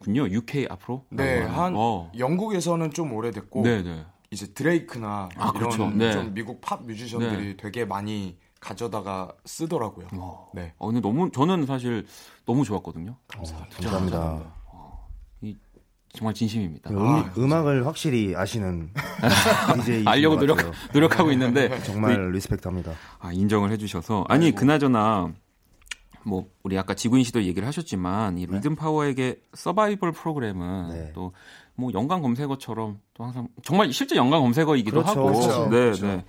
[0.00, 0.28] 군요.
[0.28, 1.04] UK 앞으로.
[1.10, 2.10] 네, 한 어.
[2.16, 4.04] 영국에서는 좀 오래됐고 네, 네.
[4.30, 5.90] 이제 드레이크나 아, 이런 그렇죠.
[5.90, 6.12] 네.
[6.12, 7.56] 좀 미국 팝 뮤지션들이 네.
[7.56, 10.06] 되게 많이 가져다가 쓰더라고요.
[10.54, 10.72] 네.
[10.78, 12.06] 어, 근데 너무 저는 사실
[12.46, 13.16] 너무 좋았거든요.
[13.26, 13.76] 감사합니다.
[13.76, 14.36] 감사합니다.
[14.36, 14.59] 이
[16.12, 16.90] 정말 진심입니다.
[16.90, 18.90] 음, 음악을 확실히 아시는
[19.84, 20.58] DJ 알려고 노력
[20.92, 22.92] 노력하고 있는데 정말 그- 리스펙트합니다.
[23.20, 25.32] 아, 인정을 해주셔서 아니 그나저나
[26.24, 31.12] 뭐 우리 아까 지구인 씨도 얘기를 하셨지만 이 리듬 파워에게 서바이벌 프로그램은 네.
[31.14, 35.20] 또뭐 연관 검색어처럼 또 항상 정말 실제 연관 검색어이기도 그렇죠.
[35.20, 35.62] 하고 그렇죠.
[35.70, 36.06] 네, 그렇죠.
[36.06, 36.24] 네.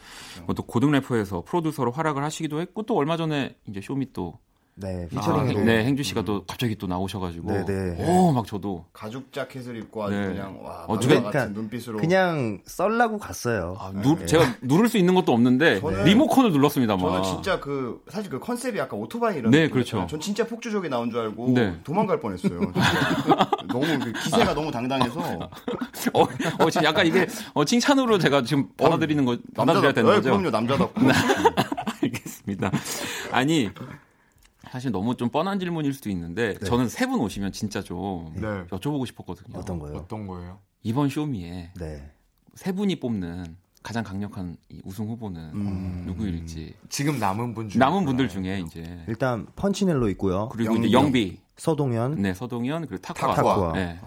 [0.46, 4.40] 뭐또 고등 래퍼에서 프로듀서로 활약을 하시기도 했고 또 얼마 전에 이제 쇼미 또
[4.76, 5.66] 네, 아, 피처링으로.
[5.66, 8.06] 네, 행주 씨가 또 갑자기 또 나오셔가지고 네, 네.
[8.08, 10.28] 오, 막 저도 가죽 자켓을 입고 아주 네.
[10.28, 13.78] 그냥 와 만화 같은 그러니까 눈빛으로 그냥 썰라고 갔어요.
[14.02, 14.26] 누, 네.
[14.26, 17.06] 제가 누를 수 있는 것도 없는데 저는- 리모컨을 눌렀습니다만.
[17.06, 19.70] 저는 진짜 그 사실 그 컨셉이 약간 오토바이 이런 네.
[19.70, 20.08] 그렇죠.
[20.10, 21.76] 전 진짜 폭주족이 나온 줄 알고 네.
[21.84, 22.60] 도망갈 뻔했어요.
[23.68, 25.20] 너무 그 기세가 너무 당당해서
[26.14, 26.22] 어,
[26.60, 30.30] 어, 지금 약간 이게 어, 칭찬으로 제가 지금 받아들이는 거 받아들여야 되는 네, 거죠?
[30.32, 31.02] 그럼요 남자답고
[32.04, 32.72] 알겠습니다.
[33.32, 33.70] 아니
[34.72, 36.66] 사실 너무 좀 뻔한 질문일 수도 있는데 네.
[36.66, 38.48] 저는 세 분 오시면 진짜 좀 네.
[38.70, 39.60] 여쭤보고 싶었거든요.
[39.60, 39.98] 어떤 거요?
[39.98, 40.60] 어떤 거예요?
[40.84, 42.10] 이번 쇼미에 네.
[42.56, 46.04] 세 분이 뽑는 가장 강력한 이 우승 후보는 음.
[46.08, 50.48] 누구일지 지금 남은 분 중에 남은 분들 중에 이제 일단 펀치넬로 있고요.
[50.50, 50.94] 그리고 이제 영빈.
[51.28, 53.34] 영비, 서동현, 네 서동현 그리고 타쿠아.
[53.36, 53.74] 타쿠아.
[53.74, 54.00] 네.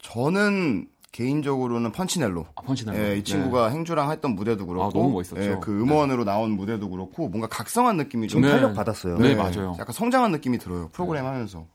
[0.00, 2.46] 저는 개인적으로는 펀치넬로.
[2.54, 2.96] 아, 펀치넬로.
[2.96, 5.42] 예, 이 친구가 행주랑 했던 무대도 그렇고, 아, 너무 멋있었죠.
[5.42, 8.54] 예, 그 음원으로 나온 무대도 그렇고, 뭔가 각성한 느낌이 좀좀 네.
[8.54, 9.18] 탄력 받았어요.
[9.18, 9.74] 네, 맞아요.
[9.80, 10.90] 약간 성장한 느낌이 들어요.
[10.92, 11.66] 프로그램 하면서.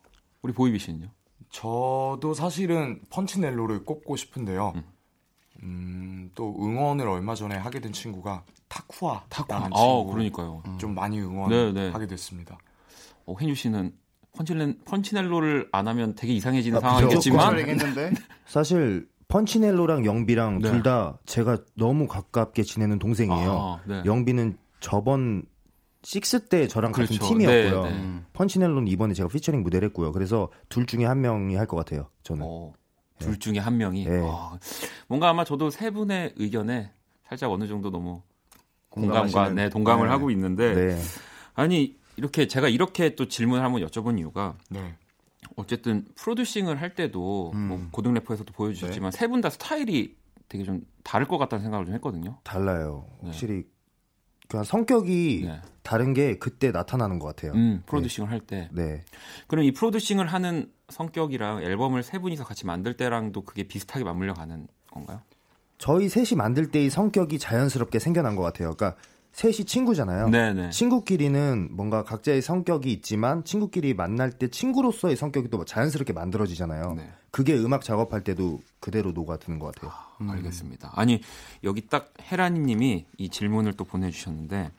[0.43, 1.09] 우리 보이비 씨는요?
[1.49, 4.75] 저도 사실은 펀치넬로를 꼽고 싶은데요.
[5.61, 9.25] 음, 또 응원을 얼마 전에 하게 된 친구가 타쿠아.
[9.27, 9.57] 타쿠아.
[9.57, 10.63] 아, 친구 그러니까요.
[10.77, 11.91] 좀 많이 응원을 네, 네.
[11.91, 12.57] 하게 됐습니다.
[13.25, 13.91] 어, hen주 씨는
[14.35, 17.55] 펀치넬, 펀치넬로를 안 하면 되게 이상해지는 아, 상황이겠지만
[18.45, 20.69] 사실 펀치넬로랑 영비랑 네.
[20.69, 23.51] 둘다 제가 너무 가깝게 지내는 동생이에요.
[23.51, 24.03] 아, 네.
[24.05, 25.43] 영비는 저번
[26.03, 27.13] 식스 때 저랑 그렇죠.
[27.15, 27.83] 같은 팀이었고요.
[27.83, 27.95] 네, 네.
[27.97, 28.25] 음.
[28.33, 30.11] 펀치넬로는 이번에 제가 피처링 무대를 했고요.
[30.11, 32.09] 그래서 둘 중에 한 명이 할 것 같아요.
[32.21, 32.43] 저는.
[32.45, 32.73] 어,
[33.17, 34.21] 둘 중에 한 명이 네.
[34.23, 34.55] 아,
[35.07, 36.91] 뭔가 아마 저도 세 분의 의견에
[37.27, 38.21] 살짝 어느 정도 너무
[38.89, 39.49] 공감과.
[39.49, 40.11] 네, 동감을 네.
[40.11, 41.01] 하고 있는데 네.
[41.55, 44.93] 아니 이렇게 제가 이렇게 또 질문을 한번 여쭤본 이유가 네.
[45.55, 47.67] 어쨌든 프로듀싱을 할 때도 음.
[47.67, 49.17] 뭐 고등 래퍼에서도 보여주셨지만 네.
[49.17, 50.15] 세분 다 스타일이
[50.49, 52.37] 되게 좀 다를 것 같다는 생각을 좀 했거든요.
[52.43, 53.07] 달라요.
[53.21, 53.29] 네.
[53.29, 53.65] 확실히
[54.47, 55.61] 그냥 성격이 네.
[55.81, 57.53] 다른 게 그때 나타나는 것 같아요.
[57.53, 58.69] 음, 프로듀싱을 할 때.
[58.71, 59.03] 네.
[59.47, 64.67] 그럼 이 프로듀싱을 하는 성격이랑 앨범을 세 분이서 같이 만들 때랑도 그게 비슷하게 맞물려 가는
[64.91, 65.21] 건가요?
[65.77, 68.73] 저희 셋이 만들 때의 성격이 자연스럽게 생겨난 것 같아요.
[68.75, 68.99] 그러니까
[69.33, 70.29] 셋이 친구잖아요.
[70.29, 70.69] 네네.
[70.69, 76.93] 친구끼리는 뭔가 각자의 성격이 있지만 친구끼리 만날 때 친구로서의 성격이 또 자연스럽게 만들어지잖아요.
[76.95, 77.09] 네.
[77.31, 79.91] 그게 음악 작업할 때도 그대로 녹아드는 것 같아요.
[80.21, 80.29] 음.
[80.29, 80.91] 알겠습니다.
[80.93, 81.19] 아니
[81.63, 84.69] 여기 딱 헤라니님이 이 질문을 또 보내주셨는데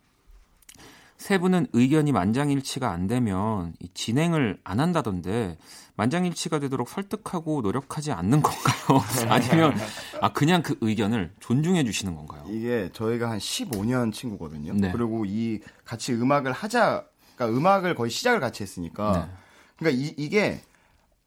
[1.16, 5.57] 세 분은 의견이 만장일치가 안 되면 이 진행을 안 한다던데
[5.97, 9.03] 만장일치가 되도록 설득하고 노력하지 않는 건가요?
[9.30, 9.74] 아니면
[10.20, 12.45] 아 그냥 그 의견을 존중해 주시는 건가요?
[12.49, 14.74] 이게 저희가 한 15년 친구거든요.
[14.74, 14.90] 네.
[14.92, 17.05] 그리고 이 같이 음악을 하자,
[17.36, 19.32] 그러니까 음악을 거의 시작을 같이 했으니까, 네.
[19.78, 20.61] 그러니까 이, 이게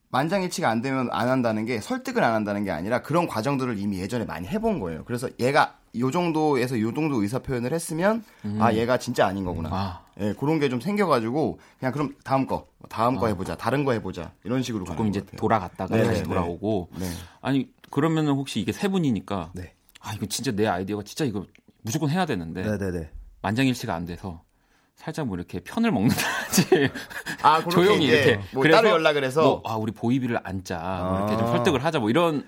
[0.09, 4.25] 만장일치가 안 되면 안 한다는 게 설득을 안 한다는 게 아니라 그런 과정들을 이미 예전에
[4.25, 5.03] 많이 해본 거예요.
[5.05, 8.23] 그래서 얘가 요 정도에서 요 정도 의사 표현을 했으면
[8.59, 9.69] 아 얘가 진짜 아닌 거구나.
[9.69, 9.73] 음.
[9.73, 10.06] 아.
[10.19, 13.29] 예, 그런 게 좀 생겨가지고 그냥 그럼 다음 거, 다음 거 아.
[13.29, 15.21] 해보자, 다른 거 해보자 이런 식으로 조금 이제.
[15.37, 17.05] 돌아갔다가 네, 다시 네, 돌아오고 네.
[17.41, 19.73] 아니 그러면은 혹시 이게 세 분이니까 네.
[20.01, 21.45] 아 이거 진짜 내 아이디어가 진짜 이거
[21.83, 23.09] 무조건 해야 되는데 네네네.
[23.41, 24.41] 만장일치가 안 돼서
[24.95, 26.89] 살짝 뭐 이렇게 편을 먹는다든지
[27.43, 31.45] 아, 조용히 이렇게 뭐 따로 연락을 해서 뭐, 아 우리 보이비를 앉자 뭐 이렇게 좀
[31.47, 31.51] 아.
[31.51, 32.45] 설득을 하자 뭐 이런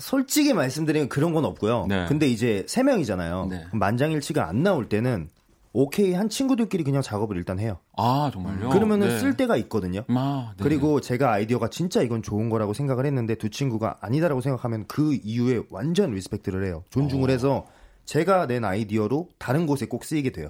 [0.00, 1.84] 솔직히 말씀드리면 그런 건 없고요.
[1.86, 2.06] 네.
[2.08, 3.46] 근데 이제 세 명이잖아요.
[3.50, 3.66] 네.
[3.72, 5.28] 만장일치가 안 나올 때는
[5.72, 7.78] 오케이 한 친구들끼리 그냥 작업을 일단 해요.
[7.96, 9.18] 아 정말요 그러면은 네.
[9.18, 10.04] 쓸 때가 있거든요.
[10.08, 10.62] 아, 네.
[10.62, 15.62] 그리고 제가 아이디어가 진짜 이건 좋은 거라고 생각을 했는데 두 친구가 아니다라고 생각하면 그 이후에
[15.70, 16.84] 완전 respect를 해요.
[16.90, 17.32] 존중을 어.
[17.32, 17.66] 해서
[18.04, 20.48] 제가 낸 아이디어로 다른 곳에 꼭 쓰이게 돼요.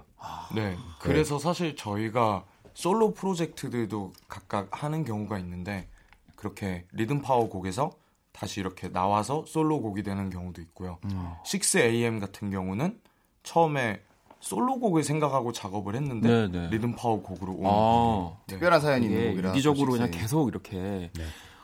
[0.55, 0.77] 네.
[1.01, 2.45] 그래서 사실 저희가
[2.75, 5.89] 솔로 프로젝트들도 각각 하는 경우가 있는데
[6.37, 7.93] 그렇게 리듬 파워 곡에서
[8.33, 10.99] 다시 이렇게 나와서 솔로 곡이 되는 경우도 있고요.
[11.45, 12.99] 6am 같은 경우는
[13.43, 14.01] 처음에
[14.43, 16.69] 솔로 곡을 생각하고 작업을 했는데 네, 네.
[16.71, 17.71] 리듬 파워 곡으로 온 아.
[17.71, 18.55] 곡이 네.
[18.55, 20.11] 특별한 사연이 있는 곡이라 유기적으로 그냥.
[20.11, 21.11] 계속 이렇게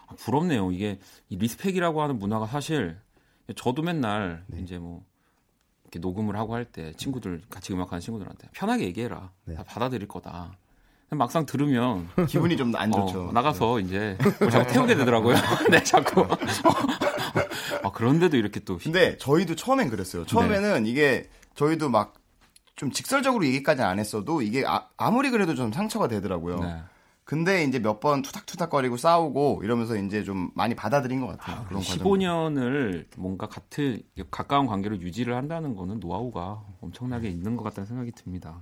[0.07, 0.71] 아, 부럽네요.
[0.71, 0.99] 이게
[1.29, 2.97] 이 respect이라고 하는 문화가 사실
[3.57, 4.61] 저도 맨날 네.
[4.63, 5.05] 이제 뭐
[5.85, 9.33] 이렇게 녹음을 하고 할 때 친구들 같이 음악하는 친구들한테 편하게 얘기해라.
[9.45, 9.55] 네.
[9.55, 10.57] 다 받아들일 거다.
[11.11, 13.29] 막상 들으면 기분이 좀 안 좋죠.
[13.29, 15.35] 어, 나가서 이제 뭘 자꾸 태우게 되더라고요.
[15.73, 16.27] 네, 자꾸.
[17.83, 20.27] 아, 그런데도 이렇게 또 근데 저희도 처음엔 그랬어요.
[20.27, 22.15] 처음에는 이게 저희도 막
[22.79, 26.61] 좀 직설적으로 얘기까지는 안 했어도 이게 아, 무리 그래도 좀 상처가 되더라고요.
[26.61, 26.79] 네.
[27.25, 31.67] 근데 이제 몇 번 투닥투닥거리고 싸우고 이러면서 이제 좀 많이 받아들인 것 같아요.
[31.69, 31.99] 그런 과정.
[32.07, 34.01] 15년을 뭔가 같은
[34.31, 38.59] 가까운 관계로 유지를 한다는 거는 노하우가 엄청나게 있는 것 같다는 생각이 듭니다.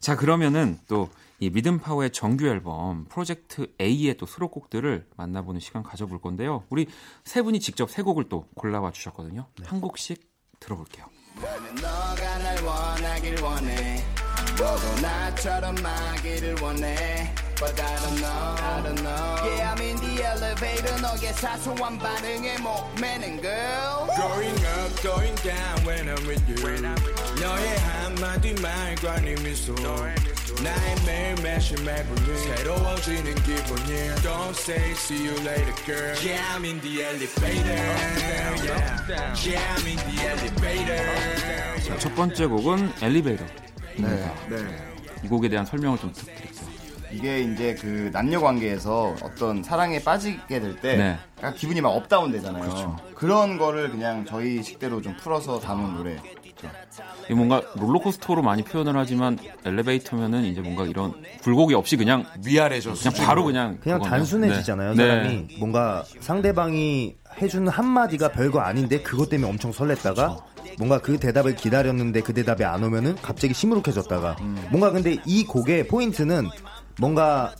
[0.00, 6.64] 자 그러면은 또이 리듬 파워의 정규 앨범 프로젝트 A의 또 수록곡들을 만나보는 시간 가져볼 건데요.
[6.68, 6.86] 우리
[7.24, 9.46] 세 분이 직접 세 곡을 또 골라와 주셨거든요.
[9.64, 10.20] 한 곡씩
[10.60, 11.06] 들어볼게요.
[11.36, 14.04] 너가 날 원하길 원해.
[14.58, 20.24] 너도 나처럼 하기를 원해 But I don't know, I don't know Yeah, I'm in the
[20.24, 26.56] elevator 너의 사소한 반응에 목매는 girl Going up, going down when I'm with you.
[27.40, 29.74] 너의 한마디 말과 네 미소.
[30.62, 34.14] 나의 매일 매실 매분이 새로워지는 기분이야.
[34.16, 36.14] Don't say see you later, girl.
[36.22, 37.74] Yeah, I'm in the elevator.
[38.64, 41.80] Yeah, yeah I'm in the elevator.
[41.88, 43.64] 자, 첫 번째 곡은 엘리베이터입니다.
[44.48, 44.94] 네.
[45.24, 46.53] 이 곡에 대한 설명을 좀 부탁드릴게요.
[47.14, 51.18] 이게 이제 그 남녀 관계에서 어떤 사랑에 빠지게 될때 네.
[51.38, 52.96] 약간 기분이 막 up down 되잖아요.
[53.14, 56.16] 그런 거를 그냥 저희 식대로 좀 풀어서 담은 노래.
[57.24, 62.94] 이게 뭔가 롤러코스터로 많이 표현을 하지만 엘리베이터면은 이제 뭔가 이런 굴곡이 없이 그냥 위아래죠.
[62.94, 64.18] 그냥 바로 그냥 그냥 그거네요.
[64.18, 64.94] 단순해지잖아요.
[64.94, 65.06] 네.
[65.06, 70.38] 사람이 뭔가 상대방이 해주는 한마디가 별거 아닌데 그것 때문에 엄청 설렜다가
[70.78, 74.36] 뭔가 그 대답을 기다렸는데 그 대답이 안 오면은 갑자기 시무룩해졌다가
[74.70, 76.48] 뭔가 근데 이 곡의 포인트는
[76.98, 77.54] 뭔가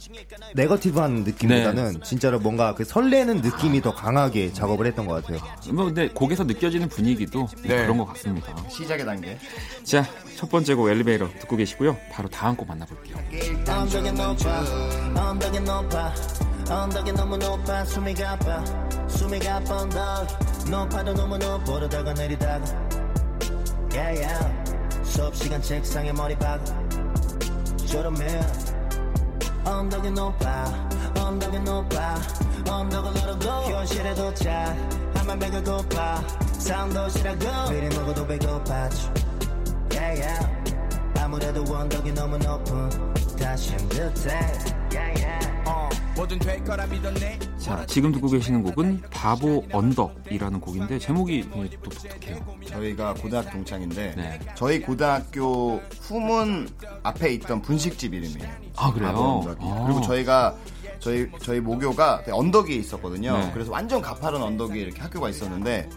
[0.55, 5.39] 네거티브한 느낌보다는 진짜로 뭔가 그 설레는 느낌이 더 강하게 작업을 했던 것 같아요.
[5.73, 7.83] 뭐 근데 곡에서 느껴지는 분위기도 네.
[7.83, 8.55] 그런 것 같습니다.
[8.69, 9.39] 시작의 단계.
[9.83, 10.05] 자,
[10.37, 11.97] 첫 번째 곡 엘리베이터 듣고 계시고요.
[12.13, 13.17] 바로 다음 곡 만나볼게요.
[16.71, 18.65] 언덕에 너무 높아 숨이 가빠
[19.07, 20.27] 숨이 가빠 언덕
[20.71, 22.65] 높아도 너무 높아 오르다가 내리다가
[23.93, 24.65] yeah, yeah.
[25.05, 26.65] 수업시간 책상에 머리 박아
[27.87, 28.41] 졸음해
[29.65, 30.89] 언덕에 높아
[31.19, 32.17] 언덕에 높아
[32.69, 34.77] 언덕을 오르고 교실에 도착
[35.15, 36.17] 하면 배가 고파
[36.59, 39.11] 사운도시라고 미리 먹어도 배고파지
[39.93, 40.65] yeah, yeah.
[41.19, 42.89] 아무래도 언덕이 너무 높은
[43.37, 44.35] 다신 듯해
[44.93, 45.45] yeah, yeah.
[45.65, 46.04] 믿었네.
[47.59, 52.57] 자, 지금 듣고 계시는 곡은 바보 언덕이라는 곡인데 제목이 또 독특해요.
[52.67, 54.41] 저희가 고등학교 동창인데 네.
[54.55, 56.69] 저희 고등학교 후문
[57.03, 58.51] 앞에 있던 분식집 이름이에요.
[58.77, 59.09] 아, 그래요?
[59.09, 59.59] 바보 언덕이.
[59.63, 59.85] 아.
[59.87, 60.55] 그리고 저희가
[61.01, 63.37] 저희 저희 모교가 언덕에 있었거든요.
[63.37, 63.51] 네.
[63.53, 65.89] 그래서 완전 가파른 언덕에 이렇게 학교가 있었는데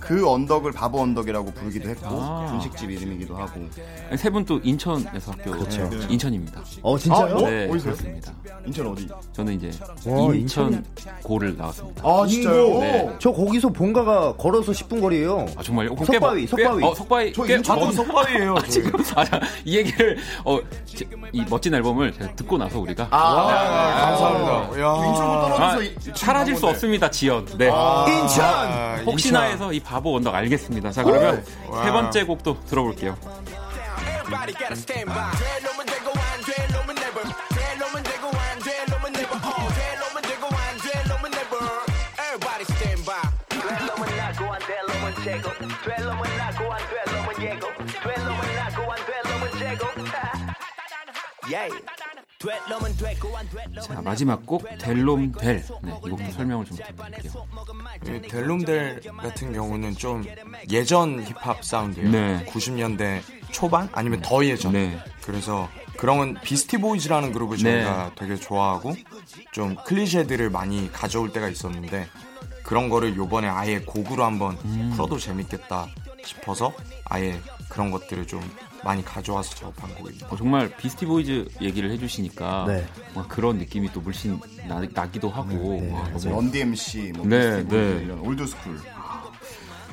[0.00, 2.46] 그 언덕을 바보 언덕이라고 부르기도 했고 아.
[2.50, 3.60] 분식집 이름이기도 하고.
[4.16, 5.88] 세 분 또 인천에서 학교 그렇죠.
[6.08, 6.60] 인천입니다.
[6.82, 7.34] 어 진짜요?
[7.36, 7.48] 아, 어?
[7.48, 7.78] 네, 어디세요?
[7.94, 8.32] 그렇습니다.
[8.66, 9.08] 인천 어디?
[9.32, 9.70] 저는 이제
[10.06, 10.84] 와, 인천
[11.22, 12.02] 고를 나왔습니다.
[12.06, 12.68] 아 진짜요?
[12.80, 13.16] 네.
[13.18, 15.46] 저 거기서 본가가 걸어서 10분 거리예요.
[15.56, 15.94] 아 정말요?
[15.94, 16.84] 그럼 석바위, 꽤- 석바위.
[16.84, 17.32] 어, 석바위.
[17.32, 18.54] 저꽤 인천도 먼- 석바위예요.
[18.56, 23.08] 아, 지금 아, 자, 이 얘기를 어, 지- 이 멋진 앨범을 제가 듣고 나서 우리가
[23.10, 24.80] 아, 감사합니다.
[24.82, 25.06] 야.
[25.06, 26.66] 인천으로 떨어져서 아, 이- 사라질 수.
[26.66, 27.44] 없습니다, 지연.
[27.56, 27.66] 네.
[27.66, 28.44] 인천!
[28.44, 29.52] 아, 혹시나 인천.
[29.52, 30.90] 해서 이 바보 언덕 알겠습니다.
[30.92, 33.16] 자, 그러면 세 번째 곡도 들어볼게요.
[33.22, 33.40] 어,
[51.50, 51.99] yeah.
[53.82, 55.62] 자, 마지막 곡 델롬 델.
[55.82, 57.46] 네, 이 곡도 설명을 좀 드릴게요.
[58.16, 60.24] 이 델룸델 같은 경우는 좀
[60.70, 62.10] 예전 힙합 사운드예요.
[62.10, 62.46] 네.
[62.46, 63.20] 90년대
[63.52, 64.72] 초반 아니면 더 예전.
[64.72, 64.98] 네.
[65.22, 65.68] 그래서
[65.98, 67.82] 그런 건 비스티 보이즈라는 그룹을 네.
[67.82, 68.96] 저희가 되게 좋아하고
[69.52, 72.08] 좀 클리셰들을 많이 가져올 때가 있었는데
[72.62, 74.92] 그런 거를 요번에 아예 곡으로 한번 음.
[74.94, 75.88] 풀어도 재밌겠다
[76.24, 76.72] 싶어서
[77.04, 77.38] 아예
[77.68, 78.40] 그런 것들을 좀
[78.84, 80.28] 많이 가져와서 작업한 곡입니다.
[80.28, 82.86] 어, 정말 비스티 보이즈 얘기를 해주시니까 네.
[83.28, 86.18] 그런 느낌이 또 물씬 나, 나기도 하고 네, 와, 맞아요.
[86.18, 88.02] 너무 Run DMC, 뭐 네, 네.
[88.04, 88.78] 이런 old school.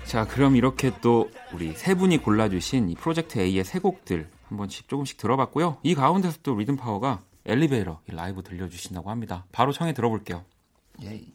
[0.05, 4.87] 자, 그럼 이렇게 또 우리 세 분이 골라주신 이 프로젝트 A의 세 곡들 한 번씩
[4.87, 5.77] 조금씩 들어봤고요.
[5.83, 9.45] 이 가운데서 또 리듬 파워가 엘리베이터 이 라이브 들려주신다고 합니다.
[9.51, 10.43] 바로 청해 들어볼게요.
[11.01, 11.33] 예이.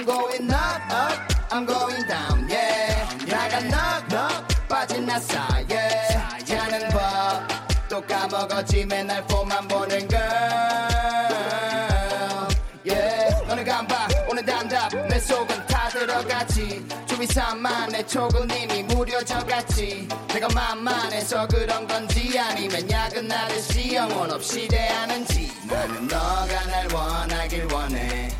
[0.00, 1.12] I'm going up, up,
[1.52, 3.06] I'm going down, yeah.
[3.28, 5.90] 야가 knock, knock, 빠진 나 사이에.
[6.42, 7.46] 자는 법,
[7.86, 10.22] 또 까먹었지 맨날 폰만 보는 girl.
[12.82, 13.46] Yeah.
[13.46, 16.82] 너는 간봐, 오늘 단답, 내 속은 다 들어갔지.
[17.04, 20.08] 주위 산만 내 촉은 이미 무뎌져갔지.
[20.28, 25.52] 내가 만만해서 그런 건지 아니면 야근하듯이 영혼 없이 대하는지.
[25.68, 28.30] 나는 너가 날 원하길 원해.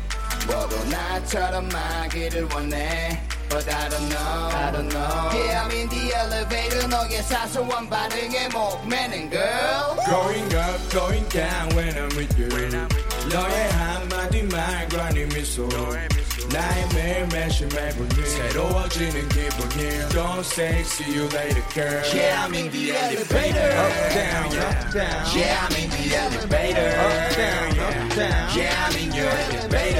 [0.51, 3.17] 너도 나처럼 하기를 원해
[3.51, 5.29] But I don't know, I don't know.
[5.35, 6.87] Yeah, I'm in the elevator.
[6.87, 9.97] 너의 사소한 반응에 목매는 girl.
[10.07, 12.47] Going up, going down when I'm with you.
[12.47, 13.29] When I'm with you.
[13.29, 15.67] 너의 한마디 말과네 미소.
[15.67, 16.47] 너의 미소.
[16.47, 20.09] 나의 매일 매일 매분이 새로워지는 기분이.
[20.15, 22.03] Don't say see you later, girl.
[22.15, 23.67] Yeah, I'm in the elevator.
[23.67, 25.27] Up down, up down.
[25.35, 26.87] Yeah, I'm in the elevator.
[27.03, 28.57] Up down, up down.
[28.57, 29.90] Yeah, I'm in your elevator.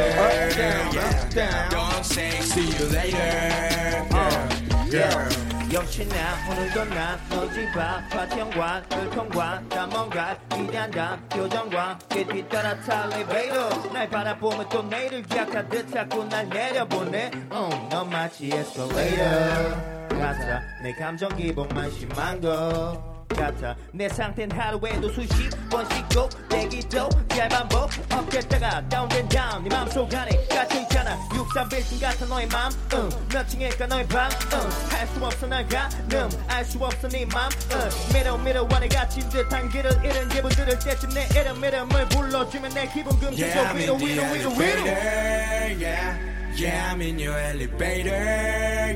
[5.74, 6.16] 역시나
[6.50, 14.84] 오늘도 난 너집앞 화평과 불통과 다 뭔가 기대한다 표정과 그 뒤따라 탈레베이터 날 바라보면 또
[14.84, 17.32] 내일을 기약하듯 자꾸 날 내려보내.
[17.50, 25.50] 어, 넌 마치 에스컬레이터 같아 내 감정 기복만 심한 거 같아 내 상태는 하루에도 수십
[25.70, 32.48] 번씩 꼭대기도 잘 반복 업됐다가 다운된 다운 네 맘속 안에 갇혀 있잖아 63빌딩 같은 너의
[32.48, 33.10] 맘 응.
[33.30, 34.70] 몇 층일까 너의 방 응.
[34.90, 37.90] 할수 없어 날 가늠 알수 없어 네맘 응.
[38.14, 42.88] 미러 미러 안에 갇힌 듯한 길을 잃은 기분 들을 때쯤 내 이름 이름을 불러주면 내
[42.88, 44.86] 기분 금세 Yeah, 위로 위로 위로 위로.
[44.86, 46.18] Yeah,
[46.56, 48.14] yeah, I'm in your elevator.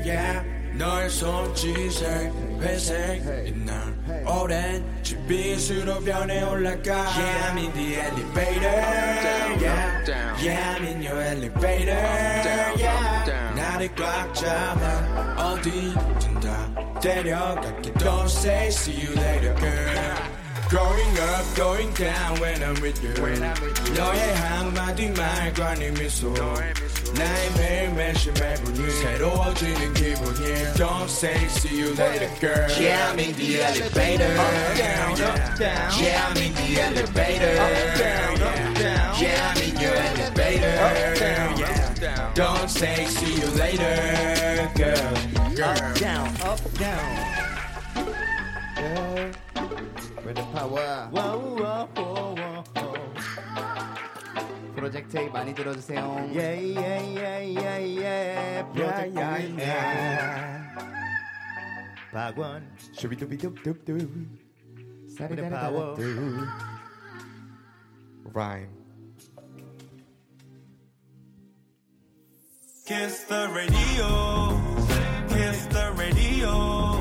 [0.04, 0.42] Yeah,
[0.75, 3.23] 너의 손짓에 회색
[3.57, 3.93] 날
[4.25, 6.91] 오렌지 빛으로 변해 올라가.
[7.17, 8.81] Yeah, I'm in the elevator.
[9.59, 10.03] Yeah,
[10.41, 11.97] yeah, I'm in your elevator.
[12.77, 17.93] Yeah, 나를 꽉 잡아 어디든 다 데려갈게.
[17.93, 20.14] Don't say see you later, girl.
[20.69, 23.13] Going up, going down when I'm with you.
[23.93, 26.33] 너의 한마디 말과 네 미소.
[27.13, 30.73] 나의 매일매일 매분이 새로워지는 기분이.
[30.77, 32.69] Don't say see you later, girl.
[32.79, 34.31] Yeah, I'm in the elevator.
[34.39, 35.91] Up, down, up, down.
[35.99, 37.51] Yeah, I'm in the elevator.
[37.59, 39.15] Up, down, up, down.
[39.19, 40.73] Yeah, I'm in your elevator.
[40.79, 42.31] Up, down, yeah.
[42.33, 45.13] Don't say see you later, girl.
[45.53, 45.67] girl.
[45.67, 47.41] Up, down, up, down.
[48.77, 49.44] Yeah.
[50.26, 51.08] With the power.
[51.12, 53.06] Whoa, whoa, whoa, whoa, whoa.
[54.74, 56.28] 프로젝트 A 많이 들어주세요.
[56.32, 58.66] Yeah, yeah, yeah, yeah, yeah.
[58.74, 60.66] Yeah, yeah, Project yeah.
[62.12, 62.66] 박원.
[62.92, 63.94] 슈비두비두두두.
[63.94, 65.94] With the power.
[68.34, 68.70] Rhyme.
[72.84, 74.58] Kiss the radio.
[75.28, 77.00] Kiss the radio.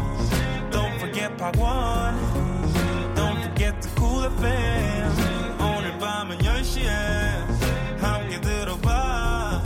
[0.70, 2.55] Don't forget Part 1.
[3.82, 5.12] The cool FM.
[5.62, 6.88] 오늘 밤은 10시에
[8.00, 9.64] 함께 들어봐.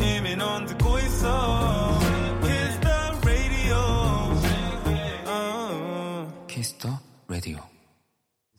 [0.00, 1.98] 이미 넌 듣고 있어.
[2.42, 3.76] Kiss the radio.
[5.26, 6.46] 어.
[6.48, 6.88] Kiss the
[7.28, 7.58] Radio.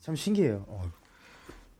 [0.00, 0.64] 참 신기해요.
[0.68, 0.90] 어,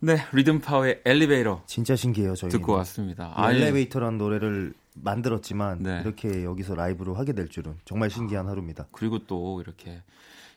[0.00, 2.34] 네, 리듬 파워의 엘리베이터 진짜 신기해요.
[2.34, 3.34] 저희 듣고 왔습니다.
[3.52, 6.00] 이 엘리베이터라는 노래를 만들었지만 네.
[6.02, 8.88] 이렇게 여기서 라이브로 하게 될 줄은 정말 신기한 하루입니다.
[8.92, 10.02] 그리고 또 이렇게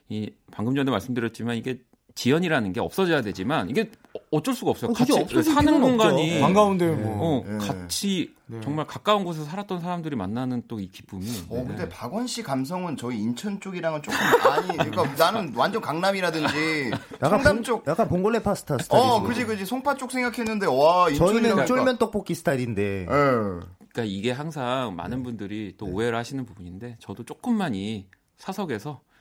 [0.08, 1.80] 이 방금 전에 말씀드렸지만 이게
[2.14, 3.90] 지연이라는 게 없어져야 되지만 이게
[4.30, 4.92] 어쩔 수가 없어요.
[4.92, 6.40] 어, 같이 사는 공간이.
[6.40, 7.44] 반가운데 어, 뭐.
[7.46, 7.58] 네.
[7.58, 8.60] 같이 네.
[8.62, 11.26] 정말 가까운 곳에서 살았던 사람들이 만나는 또 이 기쁨이.
[11.48, 11.64] 어, 네.
[11.66, 14.16] 근데 박원 씨 감성은 저희 인천 쪽이랑은 조금
[14.50, 16.90] 아니, 그러니까 나는 완전 강남이라든지
[17.22, 17.86] 약간 청담 봉, 쪽.
[17.88, 19.02] 약간 봉골레 파스타 스타일.
[19.02, 22.82] 어, 그지 그지 송파 쪽 생각했는데 와 저희는 인천이랑 쫄면 떡볶이 스타일인데.
[23.02, 23.06] 예.
[23.06, 25.22] 그러니까 이게 항상 많은 네.
[25.24, 28.06] 분들이 또 오해를 하시는 부분인데 저도 조금만 이
[28.38, 29.13] 사석에서 네.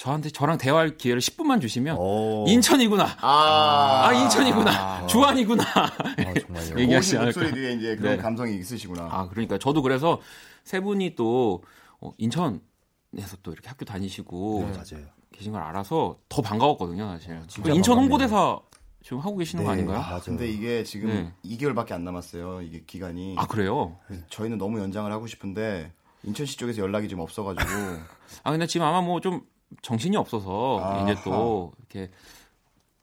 [0.00, 2.46] 저한테 저랑 대화할 기회를 10분만 주시면 어.
[2.48, 3.18] 인천이구나.
[3.20, 5.06] 아, 아, 인천이구나.
[5.06, 5.62] 주안이구나.
[5.62, 6.78] 아, 정말요.
[6.80, 7.40] 얘기하시지 고우신 않을까.
[7.40, 8.22] 목소리 뒤에 이제 그런 네.
[8.22, 9.08] 감성이 있으시구나.
[9.12, 10.18] 아, 그러니까 저도 그래서
[10.64, 11.62] 세 분이 또
[12.00, 15.06] 어, 인천에서 또 이렇게 학교 다니시고 네, 맞아요.
[15.32, 17.38] 계신 걸 알아서 더 반가웠거든요, 사실.
[17.46, 18.00] 진짜 그 인천 반갑네요.
[18.00, 18.58] 홍보대사
[19.02, 19.98] 지금 하고 계시는 거 네, 아닌가요?
[20.00, 20.20] 맞아요.
[20.24, 21.32] 근데 이게 지금 네.
[21.58, 22.62] 2개월밖에 안 남았어요.
[22.62, 23.34] 이게 기간이.
[23.36, 23.98] 아, 그래요?
[24.30, 25.92] 저희는 너무 연장을 하고 싶은데
[26.24, 27.68] 인천시 쪽에서 연락이 좀 없어가지고.
[28.44, 29.42] 아, 근데 지금 아마 뭐 좀
[29.82, 31.02] 정신이 없어서 아하.
[31.10, 32.10] 이제 또 이렇게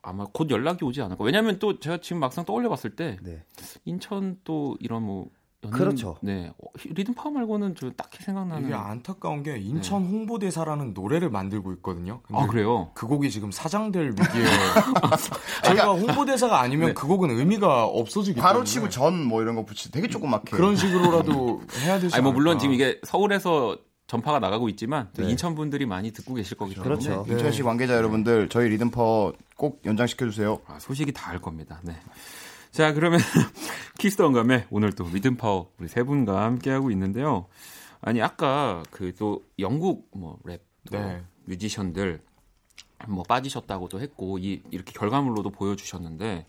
[0.02, 1.24] 아마 곧 연락이 오지 않을까.
[1.24, 3.44] 왜냐면 또 제가 지금 막상 떠올려 봤을 때 네.
[3.86, 5.28] 인천 또 이런 뭐
[5.64, 6.18] 연예인- 그렇죠.
[6.22, 6.52] 네.
[6.64, 12.22] 어, 리듬 파워 말고는 저 딱히 생각나는 이게 안타까운 게 인천 홍보대사라는 노래를 만들고 있거든요.
[12.22, 12.92] 근데 아, 그래요?
[12.94, 14.46] 그 곡이 지금 사장될 위기에
[15.66, 16.94] 저희가 홍보대사가 아니면 네.
[16.94, 20.56] 그 곡은 의미가 없어지기 바로 때문에 치고 전 뭐 이런 거 붙이 되게 조그맣게.
[20.56, 22.60] 그런 식으로라도 해야 되지 아니 뭐 물론 않을까.
[22.62, 23.78] 지금 이게 서울에서
[24.08, 25.30] 전파가 나가고 있지만 또 네.
[25.32, 27.26] 인천 분들이 많이 듣고 계실 거기 때문에 그렇죠.
[27.28, 27.34] 네.
[27.34, 30.60] 인천시 관계자 여러분들 저희 리듬 파워 꼭 연장시켜 주세요.
[30.66, 31.82] 아, 소식이 다 알 겁니다.
[31.84, 31.94] 네.
[32.72, 33.20] 자, 그러면
[34.00, 37.48] Kiss the 음감회 오늘 또 리듬 파워 우리 세 분과 함께 하고 있는데요.
[38.02, 40.60] 아니 아까 그 또 영국 뭐랩
[40.92, 41.24] 네.
[41.46, 42.22] 뮤지션들
[43.08, 46.46] 뭐 빠지셨다고도 했고 이 이렇게 결과물로도 보여주셨는데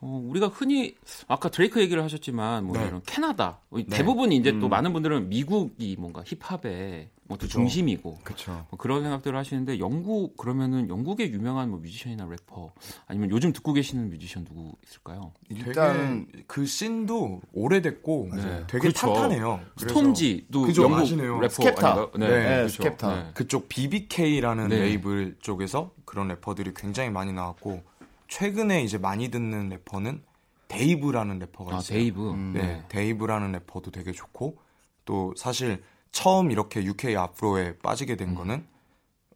[0.00, 0.94] 어, 우리가 흔히
[1.26, 2.86] 아까 드레이크 얘기를 하셨지만 뭐 네.
[2.86, 3.86] 이런 캐나다 어, 네.
[3.86, 4.70] 대부분 이제 또 음.
[4.70, 7.58] 많은 분들은 미국이 뭔가 힙합의 뭐또 그쵸.
[7.58, 8.66] 중심이고 그쵸.
[8.70, 12.72] 뭐 그런 생각들을 하시는데 영국 그러면은 영국의 유명한 뭐 뮤지션이나 래퍼
[13.06, 15.32] 아니면 요즘 듣고 계시는 뮤지션 누구 있을까요?
[15.48, 18.64] 일단 그 scene도 오래됐고 네.
[18.66, 19.06] 되게 그렇죠.
[19.08, 19.60] 탄탄해요.
[19.76, 21.40] 스톰지도 그죠, 영국 아시네요.
[21.40, 22.10] 래퍼 스캡타.
[22.18, 22.68] 네, 네, 그렇죠.
[22.68, 23.14] 스캡타.
[23.14, 23.30] 네.
[23.34, 24.80] 그쪽 BBK라는 네.
[24.80, 27.82] 레이블 쪽에서 그런 래퍼들이 굉장히 많이 나왔고
[28.28, 30.22] 최근에 이제 많이 듣는 래퍼는
[30.68, 31.98] 데이브라는 래퍼가 아, 있어요.
[31.98, 32.20] 데이브.
[32.54, 32.84] 네, 네.
[32.88, 34.58] 데이브라는 래퍼도 되게 좋고
[35.04, 38.16] 또 사실 처음 이렇게 UK 랩으로에 빠지게 음.
[38.16, 38.66] 된 거는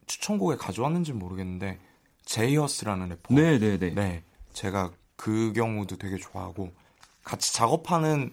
[0.06, 1.78] 추천곡에 가져왔는지 는 모르겠는데
[2.24, 3.34] 제이 허스라는 래퍼.
[3.34, 3.90] 네, 네, 네.
[3.90, 4.22] 네,
[4.52, 6.72] 제가 그 경우도 되게 좋아하고
[7.22, 8.32] 같이 작업하는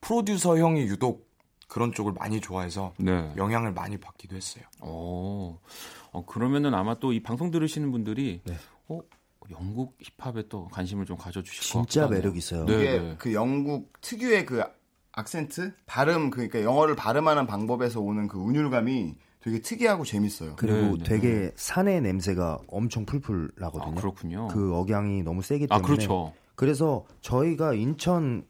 [0.00, 1.26] 프로듀서 형이 유독
[1.68, 3.32] 그런 쪽을 많이 좋아해서 네.
[3.36, 4.64] 영향을 많이 받기도 했어요.
[4.80, 5.58] 어,
[6.12, 8.54] 어, 그러면은 아마 또 이 방송 들으시는 분들이 네.
[8.88, 9.00] 어,
[9.50, 12.18] 영국 힙합에 또 관심을 좀 가져주실 것 진짜 같아요.
[12.18, 12.64] 매력 있어요.
[12.64, 13.14] 네, 이게 네.
[13.18, 14.62] 그 영국 특유의 그
[15.12, 20.54] 악센트 발음 그러니까 영어를 발음하는 방법에서 오는 그 운율감이 되게 특이하고 재밌어요.
[20.56, 21.04] 그리고 네, 네.
[21.04, 23.92] 되게 산의 냄새가 엄청 풀풀 나거든요.
[23.92, 24.48] 아, 그렇군요.
[24.48, 25.86] 그 억양이 너무 세기 아, 때문에.
[25.86, 26.32] 그렇죠.
[26.54, 28.46] 그래서 저희가 인천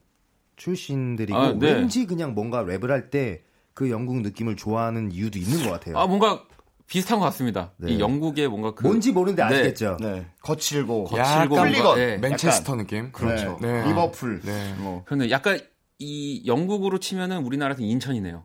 [0.57, 1.73] 출신들이고 아, 네.
[1.73, 3.43] 왠지 그냥 뭔가 랩을 할 때
[3.75, 5.99] 그 영국 느낌을 좋아하는 이유도 있는 것 같아요.
[5.99, 6.45] 아, 뭔가
[6.87, 7.73] 비슷한 것 같습니다.
[7.77, 7.93] 네.
[7.93, 9.55] 이 영국의 뭔가 그 뭔지 모르는데 네.
[9.55, 9.97] 아시겠죠?
[10.01, 12.19] 네, 거칠고 거칠고 약간 뭔가, 네.
[12.19, 13.11] 맨체스터 느낌.
[13.13, 13.59] 그렇죠.
[13.61, 13.87] 네.
[13.89, 14.43] 리버풀.
[14.43, 14.75] 네.
[14.79, 15.03] 뭐.
[15.07, 15.59] 그런데 약간
[15.99, 18.45] 이 영국으로 치면은 우리나라에서 인천이네요.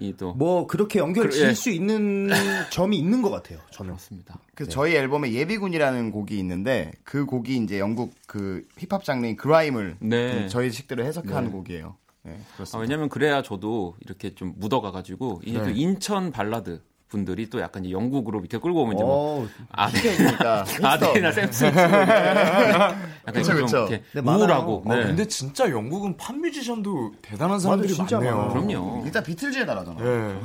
[0.00, 1.54] 이또뭐 그렇게 연결 그, 지을 예.
[1.54, 2.30] 수 있는
[2.72, 3.58] 점이 있는 것 같아요.
[3.70, 3.92] 저는.
[3.92, 4.38] 그렇습니다.
[4.54, 10.42] 그래서 저희 앨범에 예비군이라는 곡이 있는데 그 곡이 이제 영국 그 힙합 장르인 그라임을 네.
[10.42, 11.50] 그 저희 식대로 해석한 네.
[11.50, 11.96] 곡이에요.
[12.22, 12.78] 네, 아, 그렇습니다.
[12.78, 15.64] 왜냐면 그래야 저도 이렇게 좀 묻어가가지고 이제 네.
[15.64, 19.98] 또 인천 발라드 분들이 또 약간 이제 영국으로 이렇게 끌고 오면 이제 뭐 어, 아데
[19.98, 20.64] hip해지니까.
[20.84, 22.96] 아델이나 샘스 약간
[23.32, 23.76] 그쵸, 좀 그쵸.
[23.90, 24.20] 이렇게 네.
[24.20, 25.02] 우울하고 아, 네.
[25.04, 28.36] 근데 진짜 영국은 팝 뮤지션도 대단한 사람들이 진짜 많네요.
[28.36, 28.52] 많아요.
[28.52, 29.02] 그럼요.
[29.04, 30.00] 일단 비틀즈의 나라잖아.
[30.00, 30.40] 네.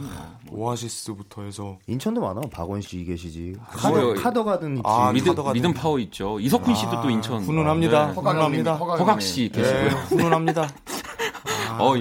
[0.51, 2.41] 오아시스부터 해서 인천도 많아.
[2.51, 3.55] 박원 씨 계시지.
[3.83, 4.13] 뭐요?
[4.15, 4.83] 카더, 카더 가든 있지.
[4.85, 6.39] 아, 리듬 된- 파워 있죠.
[6.39, 8.07] 이석훈 씨도 또 인천 훈훈합니다.
[8.07, 8.13] 네.
[8.13, 8.75] 허각 훈훈합니다.
[8.77, 9.21] 형님, 허각.
[9.21, 9.89] 씨 네, 계시고요.
[10.09, 10.67] 훈훈합니다.
[11.79, 11.93] 어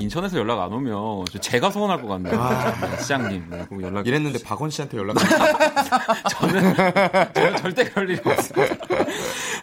[0.00, 2.34] 인천에서 연락 안 오면 저 제가 서운할 것 같네요.
[2.34, 5.16] 네, 시장님 네, 그럼 연락 이랬는데 박원 씨한테 연락.
[6.30, 6.74] 저는
[7.34, 8.66] 저는 절대 그럴 일이 없어요.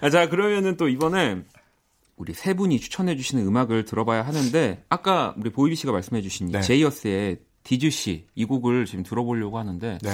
[0.02, 1.44] 아, 자 그러면은 또 이번에
[2.16, 6.62] 우리 세 분이 추천해 주시는 음악을 들어봐야 하는데 아까 우리 보이비 씨가 말씀해 주신 네.
[6.62, 10.10] 제이어스의 디즈 씨이 곡을 지금 들어보려고 하는데 네.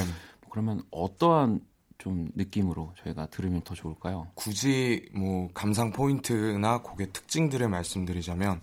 [0.50, 1.62] 그러면 어떠한
[1.98, 4.28] 좀 느낌으로 저희가 들으면 더 좋을까요?
[4.36, 8.62] 굳이 뭐 감상 포인트나 곡의 특징들을 말씀드리자면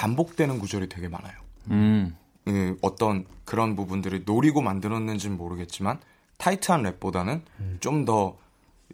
[0.00, 1.34] 반복되는 구절이 되게 많아요.
[1.70, 6.00] 음, 그 어떤 그런 부분들을 노리고 만들었는지는 모르겠지만
[6.38, 7.42] 타이트한 랩보다는
[7.80, 8.38] 좀더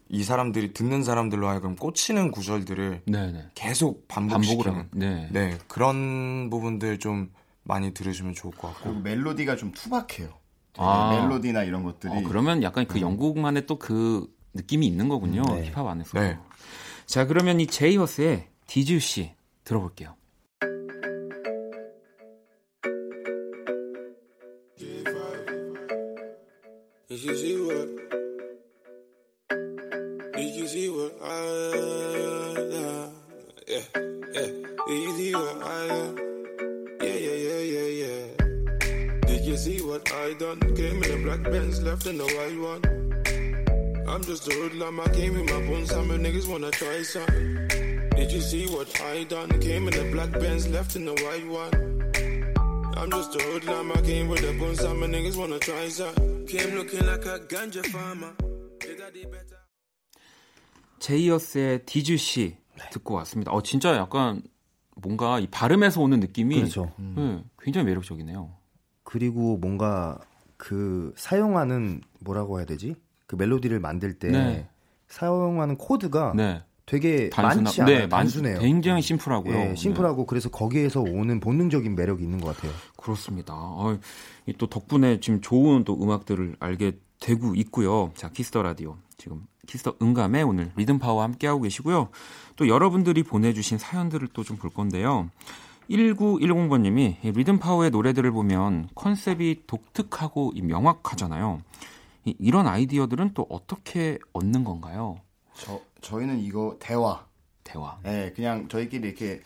[0.08, 3.46] 이 사람들이 듣는 사람들로 하여금 꽂히는 구절들을 네네.
[3.54, 4.88] 계속 반복을 반복시키는 하는.
[4.92, 5.28] 네.
[5.30, 7.30] 네 그런 부분들 좀
[7.62, 10.30] 많이 들으시면 좋을 것 같고 그리고 멜로디가 좀 투박해요.
[10.76, 11.20] 아.
[11.20, 14.26] 멜로디나 이런 것들이 어, 그러면 약간 그 영국만의 또 그
[14.56, 15.42] 느낌이 있는 거군요.
[15.42, 15.66] 네.
[15.66, 16.18] 힙합 안에서.
[16.18, 16.38] 네.
[17.04, 19.32] 자, 그러면 이 제이어스의 디즈 씨
[19.62, 20.16] 들어볼게요.
[44.26, 45.00] Just a hoodlum.
[45.00, 45.90] I came in my bones.
[45.90, 47.68] Some niggas wanna try something.
[48.16, 49.48] Did you see what I done?
[49.60, 51.72] Came in a black Benz, left in the white one.
[52.96, 53.92] I'm just a hoodlum.
[53.92, 54.74] I came with a bone.
[54.74, 56.46] Some niggas wanna try something.
[56.46, 58.32] Came looking like a ganja farmer.
[58.80, 59.58] Did I do better?
[60.98, 62.56] 제이어스의 디즈 씨
[62.90, 63.52] 듣고 왔습니다.
[63.52, 64.42] 어 진짜 약간
[64.96, 66.92] 뭔가 이 발음에서 오는 느낌이 그렇죠.
[66.98, 68.56] 네, 굉장히 매력적이네요.
[69.04, 70.18] 그리고 뭔가
[70.56, 72.96] 그 사용하는 뭐라고 해야 되지?
[73.26, 74.68] 그 멜로디를 만들 때 네.
[75.08, 76.62] 사용하는 코드가 네.
[76.84, 77.94] 되게 단순하- 많지 않아요.
[77.96, 78.58] 네, 많- 단순해요.
[78.60, 79.56] 굉장히 심플하고요.
[79.56, 82.72] 예, 심플하고 그래서 거기에서 오는 본능적인 매력이 있는 것 같아요.
[82.96, 83.54] 그렇습니다.
[83.56, 83.98] 어,
[84.46, 88.12] 이 또 덕분에 지금 좋은 또 음악들을 알게 되고 있고요.
[88.14, 88.96] 자, 키스 더 라디오.
[89.18, 92.10] 지금 키스 더 음감에 오늘 리듬 파워 함께 하고 계시고요.
[92.54, 95.28] 또 여러분들이 보내주신 사연들을 또 좀 볼 건데요.
[95.90, 101.60] 1910번님이 리듬 파워의 노래들을 보면 컨셉이 독특하고 이 명확하잖아요.
[102.26, 105.20] 이, 이런 아이디어들은 또 어떻게 얻는 건가요?
[105.54, 107.24] 저 저희는 이거 대화.
[107.64, 107.98] 대화.
[108.02, 109.40] 네, 그냥 저희끼리 이렇게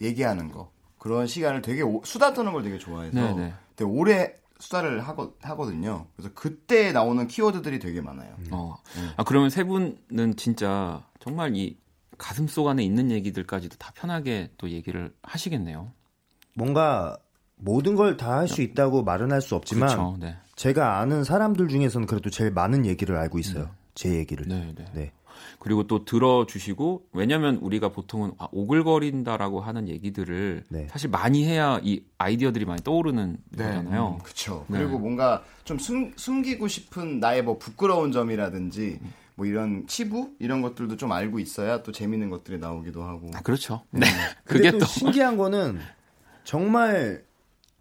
[0.00, 3.54] 얘기하는 거 그런 시간을 되게 오- 수다 떠는 걸 되게 좋아해서 네네.
[3.76, 6.06] 되게 오래 수다를 하거, 하거든요.
[6.14, 8.36] 그래서 그때 나오는 키워드들이 되게 많아요.
[8.52, 8.76] 어.
[9.16, 11.76] 아, 그러면 세 분은 진짜 정말 이
[12.18, 15.90] 가슴 속 안에 있는 얘기들까지도 다 편하게 또 얘기를 하시겠네요.
[16.54, 17.18] 뭔가
[17.64, 20.16] 모든 걸 다 할 수 있다고 말은 할 수 없지만 그렇죠.
[20.20, 20.36] 네.
[20.56, 23.70] 제가 아는 사람들 중에서는 그래도 제일 많은 얘기를 알고 있어요.
[23.94, 24.46] 제 얘기를.
[24.48, 24.84] 네, 네.
[24.94, 25.12] 네.
[25.58, 30.86] 그리고 또 들어주시고 왜냐하면 우리가 보통은 아, 오글거린다라고 하는 얘기들을 네.
[30.90, 34.18] 사실 많이 해야 이 아이디어들이 많이 떠오르는 거잖아요.
[34.24, 34.64] 그렇죠.
[34.68, 34.78] 네.
[34.78, 38.98] 그리고 뭔가 좀 숨, 숨기고 싶은 나의 뭐 부끄러운 점이라든지
[39.36, 43.30] 뭐 이런 치부 이런 것들도 좀 알고 있어야 또 재밌는 것들이 나오기도 하고.
[43.34, 43.82] 아, 그렇죠.
[43.90, 44.06] 네.
[44.44, 45.78] 그게 또또 신기한 거는
[46.44, 47.22] 정말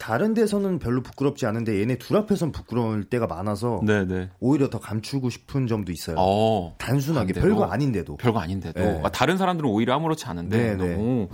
[0.01, 4.31] 다른 데서는 별로 부끄럽지 않은데 얘네 둘 앞에선 부끄러울 때가 많아서 네, 네.
[4.39, 6.15] 오히려 더 감추고 싶은 점도 있어요.
[6.17, 7.55] 어, 단순하게 반대로.
[7.55, 8.17] 별거 아닌데도.
[8.17, 9.01] 별거 아닌데도 네.
[9.03, 10.95] 아, 다른 사람들은 오히려 아무렇지 않은데 네, 네.
[10.95, 11.29] 너무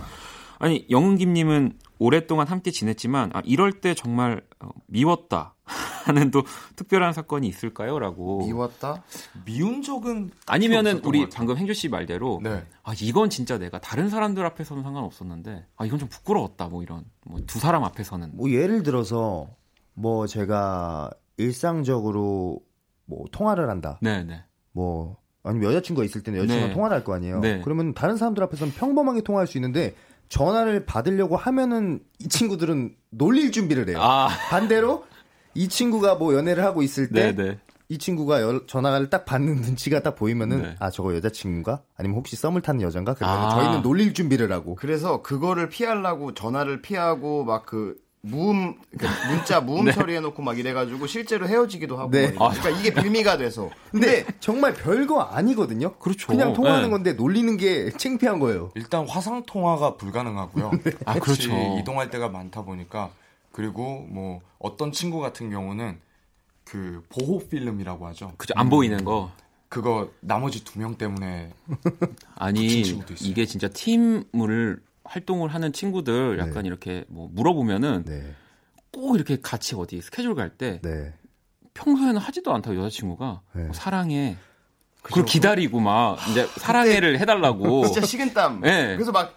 [0.58, 5.54] 아니 영은김님은 오랫동안 함께 지냈지만 아, 이럴 때 정말 어, 미웠다
[6.04, 6.42] 하는 또
[6.76, 9.02] 특별한 사건이 있을까요?라고 미웠다?
[9.44, 11.28] 미운 적은 아니면은 우리.
[11.28, 12.64] 방금 행주 씨 말대로 네.
[12.82, 17.40] 아 이건 진짜 내가 다른 사람들 앞에서는 상관없었는데 아 이건 좀 부끄러웠다 뭐 이런 뭐
[17.46, 19.48] 두 사람 앞에서는 뭐 예를 들어서
[19.94, 22.60] 뭐 제가 일상적으로
[23.04, 23.98] 뭐 통화를 한다.
[24.02, 24.42] 네네
[24.72, 26.74] 뭐 아니면 여자친구가 있을 때는 여자친구랑 네.
[26.74, 27.40] 통화를 할 거 아니에요.
[27.40, 27.60] 네.
[27.64, 29.94] 그러면 다른 사람들 앞에서는 평범하게 통화할 수 있는데
[30.28, 33.98] 전화를 받으려고 하면은 이 친구들은 놀릴 준비를 해요.
[34.02, 34.28] 아.
[34.50, 35.04] 반대로
[35.54, 37.58] 이 친구가 뭐 연애를 하고 있을 때 네네
[37.90, 40.76] 이 친구가 여- 전화를 딱 받는 눈치가 딱 보이면은 네.
[40.78, 41.82] 아 저거 여자친구인가?
[41.96, 43.14] 아니면 혹시 썸을 타는 여잔가?
[43.14, 43.50] 그러면 아.
[43.50, 49.92] 저희는 놀릴 준비를 하고 그래서 그거를 피하려고 전화를 피하고 막그 무음 그러니까 문자 무음 네.
[49.92, 52.32] 처리해놓고 막 이래가지고 실제로 헤어지기도 하고 네.
[52.32, 55.94] 그러니까 이게 빌미가 돼서 근데 정말 별거 아니거든요.
[55.94, 56.26] 그렇죠.
[56.26, 56.90] 그냥 통화하는 네.
[56.90, 58.70] 건데 놀리는 게 창피한 거예요.
[58.74, 60.72] 일단 화상 통화가 불가능하고요.
[61.06, 61.78] 아, 같이 그렇죠.
[61.80, 63.08] 이동할 때가 많다 보니까
[63.52, 65.98] 그리고 뭐 어떤 친구 같은 경우는
[66.64, 68.32] 그 보호 필름이라고 하죠.
[68.36, 69.30] 그죠 안 보이는 거
[69.68, 71.52] 그거 나머지 두 명 때문에
[72.36, 73.28] 아니 붙인 친구도 있어요.
[73.28, 78.34] 이게 진짜 팀을 활동을 하는 친구들 약간 이렇게 뭐 물어보면은 네.
[78.92, 81.14] 꼭 이렇게 같이 어디 스케줄 갈때 네.
[81.74, 83.62] 평소에는 하지도 않다고 여자친구가 네.
[83.64, 84.36] 뭐 사랑해
[85.02, 88.60] 그걸 기다리고 막 이제 사랑해를 해달라고 진짜 식은땀.
[88.60, 88.94] 네.
[88.96, 89.34] 그래서 막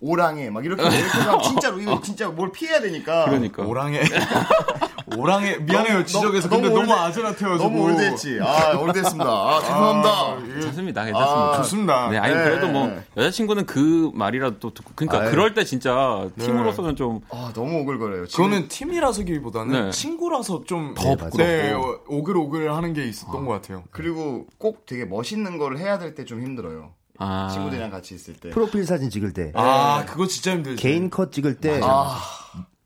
[0.00, 3.24] 오랑해 막 이렇게 이렇게 하면 진짜로 이거 진짜 뭘 피해야 되니까.
[3.26, 4.00] 그러니까 오랑해
[5.16, 8.38] 오랑해 미안해요 너무- 지적해서 너무 근데 너무 아즈라테요 너무 올드했지.
[8.42, 9.24] 아 올드했습니다.
[9.30, 10.36] 아 죄송합니다.
[10.54, 12.08] 괜찮습니다 괜찮습니다 아, 좋습니다.
[12.10, 12.42] 네, 아니 네.
[12.44, 15.30] 그래도 뭐 여자친구는 그 말이라도 또 듣고 그러니까 아유.
[15.30, 18.26] 그럴 때 진짜 팀으로서는 좀 아 너무 오글거려요.
[18.26, 19.90] 지금 그거는 팀이라서기보다는 네.
[19.90, 21.38] 친구라서 좀 더 부끄럽고.
[21.38, 23.84] 네, 어, 오글오글 하는 게 있었던 것 같아요.
[23.90, 26.92] 그리고 꼭 되게 멋있는 걸 해야 될 때 좀 힘들어요.
[27.18, 28.50] 아, 친구들이랑 같이 있을 때.
[28.50, 30.80] 프로필 사진 찍을 때 아 그거 진짜 힘들죠.
[30.82, 32.18] 개인 컷 찍을 때 아,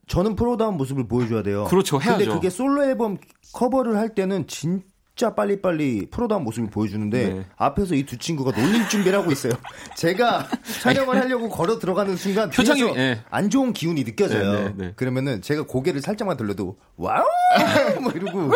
[0.06, 1.64] 저는 프로다운 모습을 보여줘야 돼요.
[1.68, 2.18] 그렇죠, 해야죠.
[2.18, 3.16] 근데 그게 솔로 앨범
[3.52, 7.46] 커버를 할 때는 진짜 빨리빨리 프로다운 모습을 보여주는데 네.
[7.56, 9.52] 앞에서 이 두 친구가 놀릴 준비를 하고 있어요.
[9.96, 10.46] 제가
[10.82, 13.20] 촬영을 하려고 걸어 들어가는 순간 표정이, 예.
[13.30, 14.52] 안 좋은 기운이 느껴져요.
[14.52, 14.92] 네, 네, 네.
[14.96, 17.24] 그러면은 제가 고개를 살짝만 돌려도 wow
[18.00, 18.50] 뭐 이러고